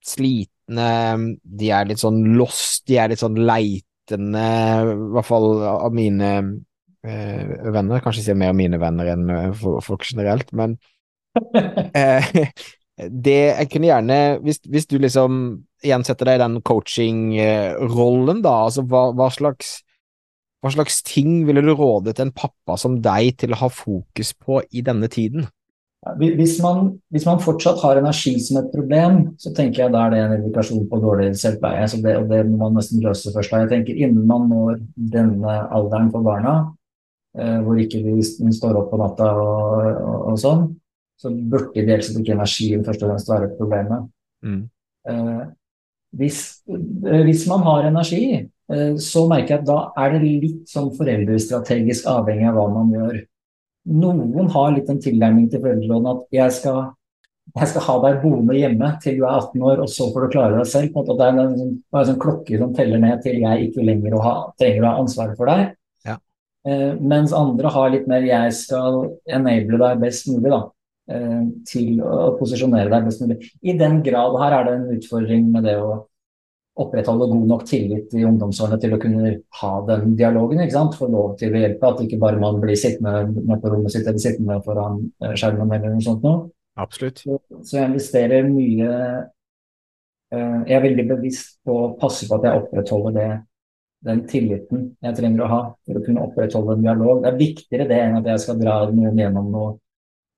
slitne, 0.08 0.92
de 1.44 1.74
er 1.74 1.90
litt 1.90 2.00
sånn 2.00 2.22
lost, 2.38 2.86
de 2.88 3.02
er 3.02 3.12
litt 3.12 3.24
sånn 3.24 3.42
leitende, 3.42 4.48
i 4.86 5.12
hvert 5.18 5.28
fall 5.28 5.50
av 5.74 5.96
mine 5.96 6.32
venner. 7.08 8.04
Kanskje 8.04 8.26
sier 8.26 8.40
mer 8.40 8.56
mine 8.58 8.80
venner 8.82 9.14
enn 9.14 9.32
eh, 9.34 9.66
folk 9.86 10.06
generelt, 10.08 10.52
men 10.58 10.78
eh, 11.98 12.30
det 12.98 13.40
jeg 13.42 13.70
kunne 13.72 13.92
gjerne 13.92 14.20
hvis, 14.42 14.62
hvis, 14.66 14.88
du 14.90 14.98
liksom 14.98 15.42
gjensetter 15.86 16.30
deg 16.30 16.40
i 16.40 16.44
den 16.46 16.62
coaching-rollen, 16.66 18.42
da, 18.46 18.56
altså 18.70 18.86
hva, 18.90 19.10
hva 19.18 19.30
slags 19.34 19.78
hva 20.66 20.72
slags 20.74 21.04
ting 21.06 21.44
ville 21.46 21.62
du 21.62 21.70
råde 21.78 22.16
til 22.18 22.28
en 22.28 22.34
pappa 22.34 22.80
som 22.82 22.98
deg 23.04 23.36
til 23.38 23.54
å 23.54 23.60
ha 23.62 23.70
fokus 23.70 24.34
på 24.34 24.64
i 24.74 24.82
denne 24.86 25.10
tiden? 25.14 25.46
Hvis 26.18 26.58
man, 26.64 26.92
hvis 27.12 27.26
man, 27.28 27.40
fortsatt 27.42 27.82
har 27.82 28.00
energi 28.00 28.36
som 28.40 28.60
et 28.62 28.70
problem, 28.72 29.20
så 29.42 29.52
tenker 29.56 29.84
jeg 29.84 29.94
da 29.94 30.06
er 30.06 30.14
det 30.14 30.20
en 30.22 30.36
indikasjon 30.38 30.86
på 30.90 31.00
dårlig 31.04 31.32
selvpleie. 31.40 31.88
Så 31.90 32.00
det, 32.04 32.14
og 32.22 32.30
det 32.32 32.44
må 32.48 32.60
man 32.62 32.78
nesten 32.78 33.02
løse 33.04 33.34
først. 33.34 33.52
Da. 33.52 33.64
Jeg 33.66 33.72
tenker 33.74 33.98
Innen 33.98 34.28
man 34.30 34.48
når 34.52 34.78
denne 35.16 35.58
alderen 35.74 36.12
for 36.14 36.26
barna, 36.26 36.54
eh, 36.62 36.68
hvor 37.38 37.78
ikke 37.78 38.02
de 38.02 38.52
står 38.56 38.80
opp 38.80 38.90
på 38.90 38.98
natta 39.02 39.30
og, 39.38 39.88
og, 39.94 40.20
og 40.32 40.42
sånn, 40.42 40.68
så 41.22 41.30
burde 41.30 41.78
ideelt 41.78 42.06
sett 42.06 42.18
ikke 42.22 42.34
energien 42.34 42.86
først 42.86 43.04
og 43.06 43.12
fremst 43.12 43.30
være 43.30 43.52
problemet. 43.60 44.08
Mm. 44.46 44.62
Eh, 45.10 45.44
hvis, 46.18 46.42
eh, 46.70 47.24
hvis 47.28 47.46
man 47.50 47.66
har 47.66 47.90
energi, 47.92 48.24
Eh, 48.68 48.98
så 49.00 49.24
merker 49.32 49.56
jeg 49.56 49.64
at 49.64 49.68
da 49.70 49.80
er 50.04 50.14
det 50.14 50.30
litt 50.44 50.68
sånn 50.68 50.92
foreldrestrategisk 50.98 52.08
avhengig 52.12 52.50
av 52.50 52.58
hva 52.58 52.68
man 52.74 52.92
gjør. 52.92 53.20
Noen 53.98 54.50
har 54.52 54.74
litt 54.76 54.90
en 54.92 55.00
tilnærming 55.00 55.48
til 55.52 55.62
foreldrelån 55.64 56.10
at 56.12 56.26
jeg 56.36 56.56
skal, 56.58 56.82
jeg 57.54 57.70
skal, 57.72 57.86
ha 57.86 57.96
deg 58.04 58.20
boende 58.26 58.58
hjemme 58.58 58.90
til 59.04 59.22
du 59.22 59.24
er 59.24 59.38
18 59.38 59.64
år, 59.70 59.84
og 59.86 59.92
så 59.94 60.10
får 60.12 60.26
du 60.26 60.34
klare 60.34 60.58
deg 60.58 60.68
selv. 60.68 60.92
På 60.92 61.06
en 61.06 61.14
At 61.14 61.22
det 61.22 61.28
er 61.30 61.38
en, 61.46 61.56
en, 61.56 61.78
en 61.80 62.12
en 62.12 62.22
klokke 62.26 62.60
som 62.60 62.76
teller 62.76 63.04
ned 63.04 63.24
til 63.24 63.40
jeg 63.46 63.70
ikke 63.70 63.88
lenger 63.88 64.20
ha, 64.26 64.36
trenger 64.60 64.84
å 64.84 64.90
ha 64.90 65.06
ansvaret 65.06 65.40
for 65.40 65.54
deg. 65.54 65.77
Eh, 66.68 66.94
mens 67.00 67.34
andre 67.36 67.72
har 67.72 67.94
litt 67.94 68.10
mer 68.12 68.26
jeg 68.28 68.56
skal 68.58 69.06
enable 69.38 69.80
deg 69.80 70.02
best 70.04 70.28
mulig. 70.32 70.52
da 70.52 70.66
eh, 71.08 71.42
til 71.70 72.02
å 72.04 72.34
posisjonere 72.40 72.92
deg 72.92 73.08
best 73.08 73.24
mulig. 73.24 73.40
I 73.64 73.78
den 73.80 74.02
grad 74.04 74.36
her 74.42 74.56
er 74.58 74.68
det 74.68 74.76
en 74.76 74.98
utfordring 74.98 75.48
med 75.54 75.68
det 75.70 75.78
å 75.80 75.92
opprettholde 76.78 77.30
god 77.32 77.48
nok 77.50 77.64
tillit 77.66 78.12
i 78.14 78.26
ungdomsårene 78.28 78.78
til 78.82 78.94
å 78.94 79.00
kunne 79.02 79.32
ha 79.62 79.72
den 79.88 80.14
dialogen. 80.20 80.60
ikke 80.62 80.76
sant? 80.76 80.98
Få 81.00 81.08
lov 81.10 81.38
til 81.40 81.56
å 81.56 81.64
hjelpe, 81.64 81.90
at 81.90 82.04
ikke 82.04 82.20
bare 82.22 82.42
man 82.42 82.60
blir 82.62 82.78
sittende 82.78 83.32
med 83.40 83.64
på 83.64 83.72
rommet 83.72 83.96
sitt 83.96 84.06
eller 84.06 84.22
sittende 84.22 84.60
foran 84.66 85.00
eh, 85.24 85.34
skjermen 85.40 85.72
eller 85.72 85.96
noe 85.96 86.06
sånt 86.06 86.28
noe. 86.28 86.46
Absolutt. 86.78 87.24
Så, 87.24 87.40
så 87.64 87.80
jeg 87.80 87.90
investerer 87.90 88.46
mye 88.46 88.92
Jeg 90.28 90.76
er 90.76 90.82
veldig 90.84 91.06
bevisst 91.08 91.54
på 91.64 91.72
å 91.72 91.92
passe 91.98 92.28
på 92.28 92.36
at 92.36 92.44
jeg 92.44 92.60
opprettholder 92.60 93.14
det, 93.16 93.28
den 94.06 94.22
tilliten 94.30 94.92
jeg 95.04 95.18
trenger 95.18 95.44
å 95.44 95.50
ha 95.52 95.60
for 95.88 95.98
å 95.98 96.04
kunne 96.06 96.24
opprettholde 96.28 96.78
en 96.78 96.86
dialog. 96.86 97.22
Det 97.24 97.32
er 97.32 97.40
viktigere 97.40 97.88
det 97.90 98.00
enn 98.04 98.20
at 98.20 98.30
jeg 98.34 98.44
skal 98.44 98.60
dra 98.62 98.80
noen 98.92 99.18
gjennom 99.18 99.48
noen 99.54 99.78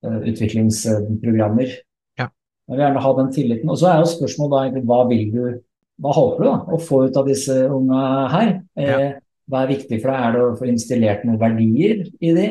uh, 0.07 0.19
utviklingsprogrammer. 0.31 1.73
Ja. 2.19 2.29
Jeg 2.29 2.75
vil 2.75 2.85
gjerne 2.85 3.03
ha 3.03 3.15
den 3.19 3.33
tilliten. 3.35 3.73
Og 3.73 3.81
så 3.81 3.91
er 3.91 3.99
jo 3.99 4.13
spørsmålet 4.13 4.53
da 4.53 4.61
egentlig 4.63 4.87
hva 4.89 5.01
vil 5.11 5.25
du 5.33 5.41
hva 5.99 6.13
håper 6.15 6.43
du 6.43 6.47
da 6.47 6.57
å 6.75 6.79
få 6.79 7.01
ut 7.09 7.17
av 7.19 7.27
disse 7.27 7.55
unga 7.67 8.03
her? 8.31 8.51
Ja. 8.79 8.99
Eh, 8.99 9.17
hva 9.49 9.63
er 9.63 9.73
viktig 9.73 9.99
for 9.99 10.11
deg? 10.11 10.19
Er 10.21 10.35
det 10.35 10.43
å 10.45 10.57
få 10.59 10.69
installert 10.69 11.25
noen 11.25 11.41
verdier 11.41 12.05
i 12.21 12.33
de? 12.37 12.47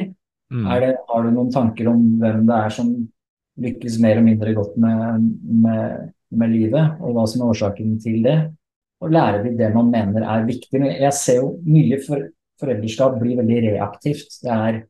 Mm. 0.53 0.67
Det, 0.83 0.93
har 1.09 1.25
du 1.25 1.31
noen 1.33 1.53
tanker 1.55 1.89
om 1.91 2.03
hvem 2.21 2.45
det 2.49 2.59
er 2.59 2.75
som 2.75 2.93
lykkes 3.63 3.99
mer 4.03 4.21
og 4.21 4.27
mindre 4.27 4.55
godt 4.57 4.77
med, 4.81 5.25
med, 5.65 6.11
med 6.41 6.53
livet, 6.53 6.99
og 7.03 7.17
hva 7.17 7.25
som 7.31 7.43
er 7.43 7.53
årsaken 7.55 7.97
til 8.03 8.21
det? 8.27 8.37
Og 8.99 9.13
lære 9.15 9.45
de 9.45 9.55
det 9.59 9.69
man 9.75 9.91
mener 9.93 10.25
er 10.27 10.47
viktig. 10.49 10.81
Men 10.81 10.97
jeg 10.99 11.15
ser 11.15 11.41
jo 11.43 11.53
mye 11.67 12.01
for, 12.05 12.25
foreldreskap 12.59 13.19
blir 13.21 13.39
veldig 13.39 13.61
reaktivt. 13.69 14.41
Det 14.43 14.55
er 14.55 14.81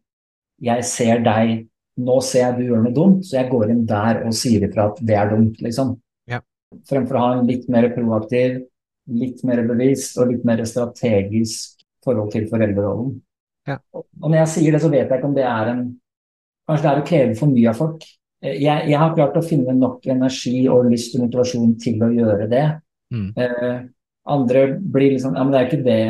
jeg 0.68 0.86
ser 0.88 1.22
deg, 1.22 1.52
nå 2.02 2.16
ser 2.24 2.44
jeg 2.44 2.56
du 2.56 2.64
gjør 2.70 2.82
noe 2.86 2.94
dumt, 2.94 3.22
så 3.26 3.40
jeg 3.40 3.50
går 3.52 3.72
inn 3.74 3.84
der 3.86 4.22
og 4.26 4.34
sier 4.34 4.64
ifra 4.66 4.88
at 4.90 4.98
det 5.06 5.16
er 5.18 5.30
dumt, 5.30 5.60
liksom. 5.62 5.94
Ja. 6.30 6.40
Fremfor 6.88 7.18
å 7.18 7.22
ha 7.24 7.30
en 7.36 7.46
litt 7.50 7.68
mer 7.70 7.88
proaktiv, 7.94 8.58
litt 9.18 9.44
mer 9.46 9.62
bevisst 9.68 10.18
og 10.18 10.32
litt 10.32 10.44
mer 10.48 10.64
strategisk 10.68 11.78
forhold 12.04 12.32
til 12.34 12.48
foreldrerollen. 12.50 13.16
Ja. 13.68 13.78
Og 13.92 14.26
når 14.26 14.40
jeg 14.42 14.52
sier 14.54 14.74
det, 14.74 14.82
så 14.82 14.90
vet 14.92 15.06
jeg 15.06 15.20
ikke 15.20 15.30
om 15.30 15.38
det 15.38 15.48
er 15.48 15.74
en 15.76 15.88
Kanskje 16.68 16.84
det 16.84 16.88
er 16.90 16.98
å 17.00 17.04
kreve 17.08 17.36
for 17.38 17.48
mye 17.48 17.70
av 17.70 17.78
folk. 17.78 18.02
Jeg, 18.44 18.80
jeg 18.90 18.98
har 19.00 19.14
klart 19.14 19.38
å 19.40 19.42
finne 19.42 19.72
nok 19.72 20.02
energi 20.12 20.66
og 20.68 20.90
lyst 20.92 21.14
og 21.16 21.22
motivasjon 21.22 21.70
til 21.80 22.02
å 22.04 22.10
gjøre 22.12 22.48
det. 22.50 22.64
Mm. 23.08 23.30
Eh, 23.40 23.78
andre 24.28 24.66
blir 24.78 25.14
liksom 25.14 25.36
Ja, 25.36 25.44
men 25.44 25.54
det 25.54 25.60
er 25.60 25.70
ikke 25.70 25.86
det 25.86 26.02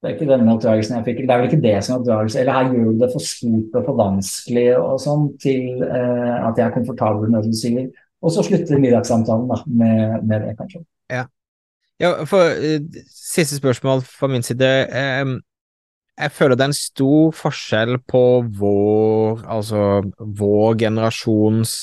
det 0.00 0.08
er 0.08 0.14
ikke 0.14 0.30
denne 0.30 0.52
oppdragelsen 0.54 0.94
jeg 0.96 1.04
fikk. 1.10 1.18
Det 1.28 1.32
er 1.34 1.40
vel 1.42 1.50
ikke 1.50 1.60
det 1.60 1.74
som 1.84 1.92
er 1.92 1.98
oppdragelse. 1.98 2.38
Eller 2.40 2.54
her 2.56 2.70
gjør 2.72 2.86
du 2.88 3.02
det 3.02 3.08
for 3.12 3.24
stort 3.24 3.74
og 3.76 3.82
for 3.84 3.98
vanskelig 3.98 4.62
og 4.78 4.94
sånn 5.02 5.26
til 5.42 5.82
eh, 5.84 6.38
at 6.40 6.56
jeg 6.56 6.64
er 6.64 6.72
komfortabel 6.72 7.28
med 7.28 7.44
det 7.44 7.52
du 7.52 7.58
sier. 7.58 7.90
Og 8.24 8.32
så 8.32 8.44
slutter 8.46 8.80
middagssamtalen 8.80 9.44
da, 9.50 9.58
med, 9.66 10.24
med 10.24 10.46
det, 10.46 10.54
kanskje. 10.56 10.80
Ja, 12.00 12.14
for 12.24 12.48
uh, 12.56 13.04
siste 13.12 13.58
spørsmål 13.60 14.00
fra 14.08 14.28
min 14.32 14.44
side. 14.44 14.68
Um, 15.20 15.36
jeg 16.20 16.32
føler 16.32 16.56
det 16.56 16.64
er 16.64 16.72
en 16.72 16.76
stor 16.76 17.36
forskjell 17.36 17.98
på 18.08 18.24
vår, 18.56 19.44
altså 19.44 19.82
vår 20.16 20.78
generasjons 20.80 21.74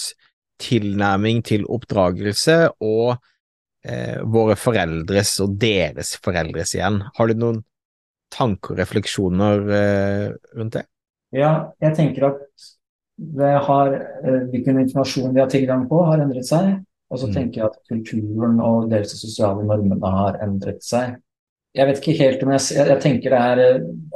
tilnærming 0.61 1.43
til 1.45 1.65
oppdragelse 1.69 2.57
og 2.81 3.17
uh, 3.87 4.19
våre 4.27 4.55
foreldres 4.59 5.37
og 5.43 5.55
deres 5.61 6.15
foreldres 6.23 6.75
igjen. 6.75 7.01
Har 7.17 7.27
du 7.31 7.39
noen 7.39 7.63
tanker 8.33 8.73
og 8.75 8.81
refleksjoner 8.81 9.69
eh, 9.71 10.25
rundt 10.59 10.73
det? 10.75 10.81
Ja, 11.35 11.71
jeg 11.79 11.95
tenker 11.95 12.25
at 12.27 12.41
det 13.17 13.53
har, 13.65 13.93
hvilken 14.51 14.81
informasjon 14.81 15.31
vi 15.33 15.39
har 15.39 15.47
tilgang 15.49 15.85
på, 15.87 16.01
har 16.09 16.19
endret 16.25 16.45
seg. 16.45 16.73
Og 17.07 17.21
så 17.21 17.29
Mm. 17.29 17.33
tenker 17.37 17.61
jeg 17.61 17.69
at 17.69 17.77
kulturen 17.87 18.59
og 18.59 18.89
deres 18.91 19.15
sosiale 19.15 19.63
normene 19.63 20.11
har 20.11 20.37
endret 20.43 20.83
seg. 20.83 21.15
Jeg 21.77 21.87
vet 21.87 22.01
ikke 22.01 22.17
helt 22.19 22.43
om 22.43 22.51
jeg, 22.51 22.61
jeg, 22.75 22.87
jeg 22.89 23.01
tenker 23.01 23.29
det 23.31 23.39
her, 23.39 23.61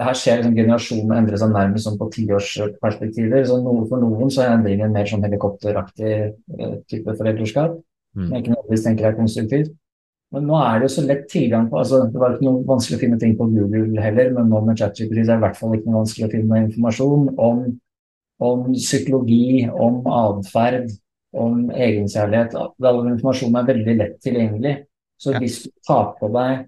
her 0.02 0.18
skjer 0.18 0.42
liksom 0.42 0.56
generasjonene 0.58 1.18
endre 1.22 1.40
seg 1.40 1.54
nærmest 1.54 1.88
sånn 1.88 2.00
på 2.00 2.10
tiårsperspektiver. 2.18 3.46
Så 3.48 3.62
noe 3.64 3.86
for 3.88 4.04
noen 4.04 4.32
så 4.34 4.44
er 4.44 4.56
endringen 4.58 4.92
mer 4.92 5.08
sånn 5.08 5.24
helikopteraktig 5.24 6.12
eh, 6.60 6.76
type 6.92 7.16
foreldreskap. 7.16 7.80
Mm. 8.18 8.28
Jeg 8.28 8.44
ikke 8.44 8.54
nødvendigvis 8.54 8.86
tenker 8.86 9.08
er 9.08 9.18
konstruktivt. 9.20 9.72
Men 10.32 10.48
nå 10.48 10.58
er 10.64 10.80
det 10.80 10.88
jo 10.88 10.94
så 10.94 11.04
lett 11.04 11.24
tilgang 11.32 11.68
på 11.68 11.80
altså 11.82 12.06
Det 12.08 12.20
var 12.20 12.36
ikke 12.36 12.48
noe 12.48 12.64
vanskelig 12.68 12.98
å 12.98 13.02
finne 13.02 13.20
ting 13.20 13.34
på 13.40 13.48
Google 13.52 14.04
heller, 14.04 14.32
men 14.36 14.52
nå 14.52 14.62
med 14.64 14.80
ChatGPT 14.80 15.24
er 15.24 15.28
det 15.28 15.38
i 15.38 15.44
hvert 15.44 15.60
fall 15.60 15.76
ikke 15.76 15.90
noe 15.90 16.04
vanskelig 16.04 16.28
å 16.28 16.34
finne 16.36 16.62
informasjon 16.66 17.26
om, 17.36 17.64
om 18.48 18.68
psykologi, 18.78 19.68
om 19.72 20.00
atferd, 20.08 20.88
om 21.36 21.68
egenkjærlighet. 21.72 22.56
All 22.56 23.02
informasjonen 23.12 23.60
er 23.60 23.70
veldig 23.74 23.98
lett 24.00 24.16
tilgjengelig. 24.24 24.76
Så 25.22 25.36
hvis 25.38 25.62
du 25.66 25.72
tar 25.88 26.14
på 26.20 26.32
deg 26.34 26.66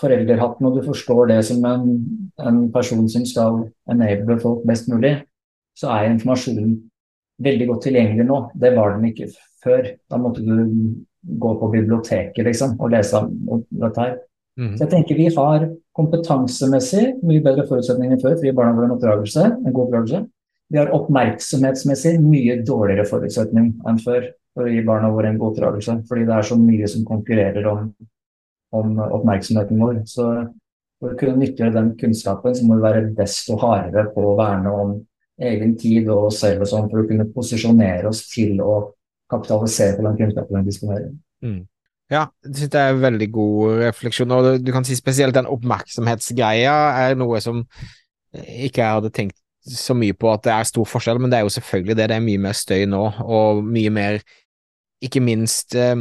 foreldrehatten 0.00 0.66
og 0.66 0.78
du 0.78 0.86
forstår 0.86 1.28
det 1.34 1.42
som 1.46 1.64
en, 1.68 1.84
en 2.40 2.64
person 2.72 3.04
som 3.12 3.28
skal 3.28 3.60
enable 3.92 4.38
folk 4.40 4.64
best 4.68 4.88
mulig, 4.88 5.18
så 5.76 5.92
er 5.92 6.10
informasjonen 6.10 6.78
veldig 7.44 7.68
godt 7.68 7.86
tilgjengelig 7.88 8.26
nå. 8.28 8.38
Det 8.56 8.72
var 8.76 8.96
den 8.96 9.10
ikke 9.12 9.28
før. 9.64 9.88
Da 10.10 10.20
måtte 10.20 10.44
du 10.44 10.52
gå 11.22 11.54
på 11.60 11.70
biblioteket 11.72 12.46
liksom, 12.46 12.76
og 12.82 12.92
lese 12.92 13.22
om 13.22 13.64
dette 13.70 14.02
her. 14.02 14.14
Mm. 14.60 14.74
Så 14.76 14.84
jeg 14.84 14.92
tenker 14.92 15.18
vi 15.18 15.30
har 15.32 15.66
kompetansemessig 15.96 17.04
mye 17.24 17.42
bedre 17.44 17.64
forutsetninger 17.68 18.16
enn 18.16 18.22
før 18.22 18.36
for 18.36 18.44
å 18.44 18.48
gi 18.48 18.56
barna 18.56 18.76
våre 18.76 18.88
en 18.88 18.96
oppdragelse, 18.96 19.44
en 19.48 19.72
god 19.72 19.84
oppdragelse. 19.86 20.22
Vi 20.72 20.80
har 20.80 20.92
oppmerksomhetsmessig 20.96 22.14
mye 22.24 22.58
dårligere 22.64 23.06
forutsetning 23.08 23.74
enn 23.88 24.00
før 24.00 24.30
for 24.52 24.68
å 24.68 24.72
gi 24.72 24.82
barna 24.84 25.12
våre 25.12 25.30
en 25.32 25.38
god 25.40 25.54
oppdragelse, 25.54 25.98
fordi 26.08 26.26
det 26.28 26.34
er 26.36 26.48
så 26.48 26.58
mye 26.60 26.88
som 26.88 27.06
konkurrerer 27.08 27.68
om, 27.70 27.86
om 28.76 28.98
oppmerksomheten 29.06 29.80
vår. 29.80 30.02
Så 30.08 30.26
for 31.02 31.12
å 31.12 31.18
kunne 31.20 31.40
nyttiggjøre 31.40 31.76
den 31.76 31.92
kunnskapen, 32.00 32.56
så 32.56 32.66
må 32.66 32.78
vi 32.78 32.86
være 32.86 33.06
desto 33.16 33.56
hardere 33.60 34.10
på 34.14 34.24
å 34.26 34.36
verne 34.38 34.74
om 34.82 34.92
egen 35.42 35.76
tid 35.80 36.10
og 36.12 36.28
oss 36.28 36.42
selv 36.44 36.64
og 36.64 36.70
sånn, 36.70 36.90
for 36.92 37.02
å 37.02 37.08
kunne 37.08 37.28
posisjonere 37.32 38.10
oss 38.10 38.26
til 38.30 38.60
å 38.62 38.76
kapitalisere 39.32 39.96
på 39.98 40.06
den 40.06 40.18
kunnskapen 40.20 40.60
vi 40.60 40.70
disponerer. 40.70 41.12
Mm. 41.42 41.60
Ja, 42.12 42.26
det 42.44 42.56
synes 42.58 42.74
jeg 42.74 42.88
er 42.88 42.94
en 42.94 43.02
veldig 43.02 43.28
god 43.32 43.82
refleksjon, 43.86 44.34
og 44.36 44.48
du 44.60 44.72
kan 44.74 44.84
si 44.84 44.96
spesielt 44.98 45.34
den 45.34 45.48
oppmerksomhetsgreia 45.48 46.74
er 47.06 47.16
noe 47.16 47.40
som 47.40 47.62
ikke 48.32 48.82
jeg 48.82 48.98
hadde 48.98 49.12
tenkt 49.16 49.38
så 49.62 49.94
mye 49.94 50.14
på 50.18 50.30
at 50.32 50.42
det 50.44 50.52
er 50.52 50.66
stor 50.66 50.88
forskjell, 50.88 51.20
men 51.22 51.30
det 51.30 51.38
er 51.38 51.46
jo 51.46 51.54
selvfølgelig 51.54 51.96
det. 51.96 52.08
Det 52.10 52.16
er 52.16 52.24
mye 52.24 52.42
mer 52.42 52.56
støy 52.58 52.84
nå, 52.90 53.02
og 53.22 53.62
mye 53.64 53.92
mer, 53.94 54.18
ikke 55.02 55.22
minst 55.22 55.76
eh, 55.78 55.94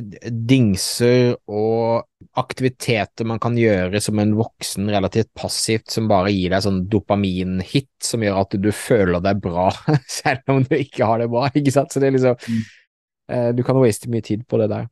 dingser 0.00 1.34
og 1.46 2.06
aktiviteter 2.40 3.26
man 3.28 3.38
kan 3.42 3.56
gjøre 3.58 4.00
som 4.02 4.18
en 4.18 4.32
voksen 4.38 4.88
relativt 4.90 5.30
passivt, 5.36 5.90
som 5.92 6.08
bare 6.10 6.32
gir 6.34 6.54
deg 6.54 6.64
sånn 6.64 6.82
dopaminhit 6.90 7.90
som 8.02 8.24
gjør 8.24 8.40
at 8.42 8.56
du 8.60 8.70
føler 8.74 9.20
deg 9.24 9.42
bra, 9.44 9.68
selv 10.20 10.42
om 10.54 10.64
du 10.64 10.74
ikke 10.78 11.06
har 11.06 11.22
det 11.22 11.30
bra, 11.32 11.46
ikke 11.52 11.74
sant? 11.74 11.92
Så 11.94 12.00
det 12.02 12.10
er 12.10 12.16
liksom 12.18 12.36
Mm. 12.48 12.64
eh, 13.30 13.52
Du 13.56 13.62
kan 13.62 13.76
waste 13.80 14.10
mye 14.10 14.22
tid 14.24 14.46
på 14.48 14.58
det 14.60 14.68
der. 14.72 14.88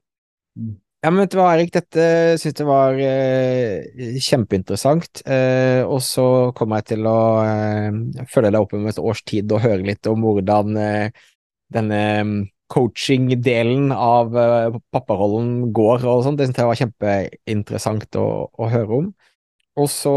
Mm. 0.58 0.76
Ja, 1.02 1.10
men 1.10 1.24
vet 1.24 1.32
du 1.32 1.38
hva, 1.40 1.48
Erik, 1.56 1.72
dette 1.74 2.02
synes 2.38 2.60
jeg 2.60 2.66
var 2.68 2.94
eh, 2.94 3.82
kjempeinteressant, 4.22 5.24
eh, 5.26 5.82
og 5.82 5.98
så 6.06 6.26
kommer 6.54 6.78
jeg 6.78 6.92
til 6.92 7.08
å 7.10 7.18
eh, 7.42 8.24
følge 8.30 8.52
deg 8.54 8.60
opp 8.62 8.76
om 8.78 8.86
et 8.86 9.00
års 9.02 9.24
tid 9.26 9.50
og 9.50 9.64
høre 9.64 9.82
litt 9.88 10.06
om 10.06 10.22
hvordan 10.22 10.76
eh, 10.78 11.24
denne 11.74 11.98
mm, 12.22 12.36
coaching-delen 12.72 13.92
av 13.94 14.37
eh, 14.38 14.78
papparollen 14.94 15.72
går 15.76 16.06
og 16.08 16.24
sånn. 16.26 16.38
Det 16.38 16.48
synes 16.48 16.62
jeg 16.62 16.70
var 16.70 16.80
kjempeinteressant 16.80 18.20
å, 18.20 18.28
å 18.52 18.70
høre 18.72 19.00
om. 19.02 19.11
Og 19.80 19.88
så 19.92 20.14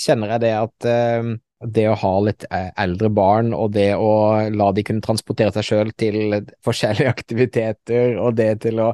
kjenner 0.00 0.34
jeg 0.34 0.44
det 0.46 0.52
at 0.56 0.88
eh, 0.88 1.30
det 1.60 1.86
å 1.90 1.96
ha 2.00 2.12
litt 2.24 2.46
eh, 2.48 2.70
eldre 2.80 3.10
barn, 3.12 3.52
og 3.56 3.74
det 3.76 3.92
å 3.96 4.12
la 4.52 4.70
de 4.76 4.84
kunne 4.86 5.04
transportere 5.04 5.52
seg 5.56 5.66
sjøl 5.68 5.94
til 6.00 6.38
forskjellige 6.64 7.12
aktiviteter, 7.16 8.16
og 8.20 8.36
det 8.40 8.52
til 8.64 8.80
å 8.86 8.92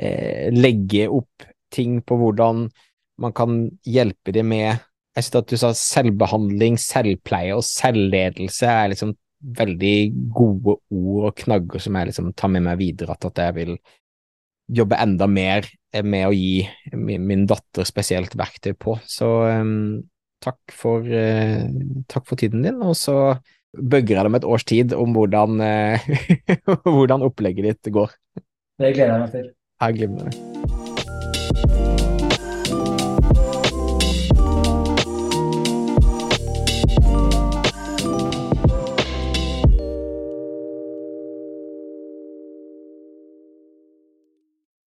eh, 0.00 0.48
legge 0.54 1.08
opp 1.12 1.48
ting 1.70 2.00
på 2.02 2.16
hvordan 2.18 2.68
man 3.20 3.34
kan 3.36 3.66
hjelpe 3.84 4.32
dem 4.32 4.48
med 4.50 4.70
Jeg 5.16 5.26
synes 5.26 5.40
at 5.42 5.50
du 5.50 5.58
sa 5.58 5.68
selvbehandling, 5.76 6.76
selvpleie 6.80 7.56
og 7.56 7.64
selvledelse 7.66 8.68
er 8.70 8.92
liksom 8.92 9.12
veldig 9.40 9.96
gode 10.36 10.76
ord 10.92 11.30
og 11.30 11.36
knagger 11.40 11.82
som 11.82 11.96
jeg 11.96 12.10
liksom 12.10 12.32
tar 12.38 12.52
med 12.52 12.66
meg 12.66 12.80
videre, 12.80 13.16
at, 13.16 13.26
at 13.30 13.42
jeg 13.46 13.56
vil 13.56 13.74
jobbe 14.70 14.98
enda 15.02 15.26
mer 15.30 15.66
med 16.06 16.28
å 16.28 16.34
gi 16.34 16.62
min, 16.94 17.24
min 17.26 17.46
datter 17.50 17.88
spesielt 17.88 18.36
verktøy 18.38 18.74
på. 18.78 18.98
Så 19.08 19.30
um, 19.48 20.02
takk, 20.44 20.60
for, 20.76 21.06
uh, 21.06 21.64
takk 22.10 22.28
for 22.28 22.40
tiden 22.40 22.62
din, 22.66 22.78
og 22.84 22.94
så 22.98 23.16
bøgger 23.70 24.18
jeg 24.18 24.28
dem 24.28 24.38
et 24.38 24.48
års 24.52 24.66
tid 24.68 24.94
om 24.98 25.16
hvordan, 25.16 25.58
uh, 25.64 26.12
hvordan 26.86 27.26
opplegget 27.26 27.72
ditt 27.72 27.92
går. 27.98 28.14
Det 28.80 28.94
gleder 28.94 29.16
jeg 29.16 29.26
meg 29.26 29.36
til. 29.36 29.52
Jeg 29.80 30.00
glimrer. 30.00 30.40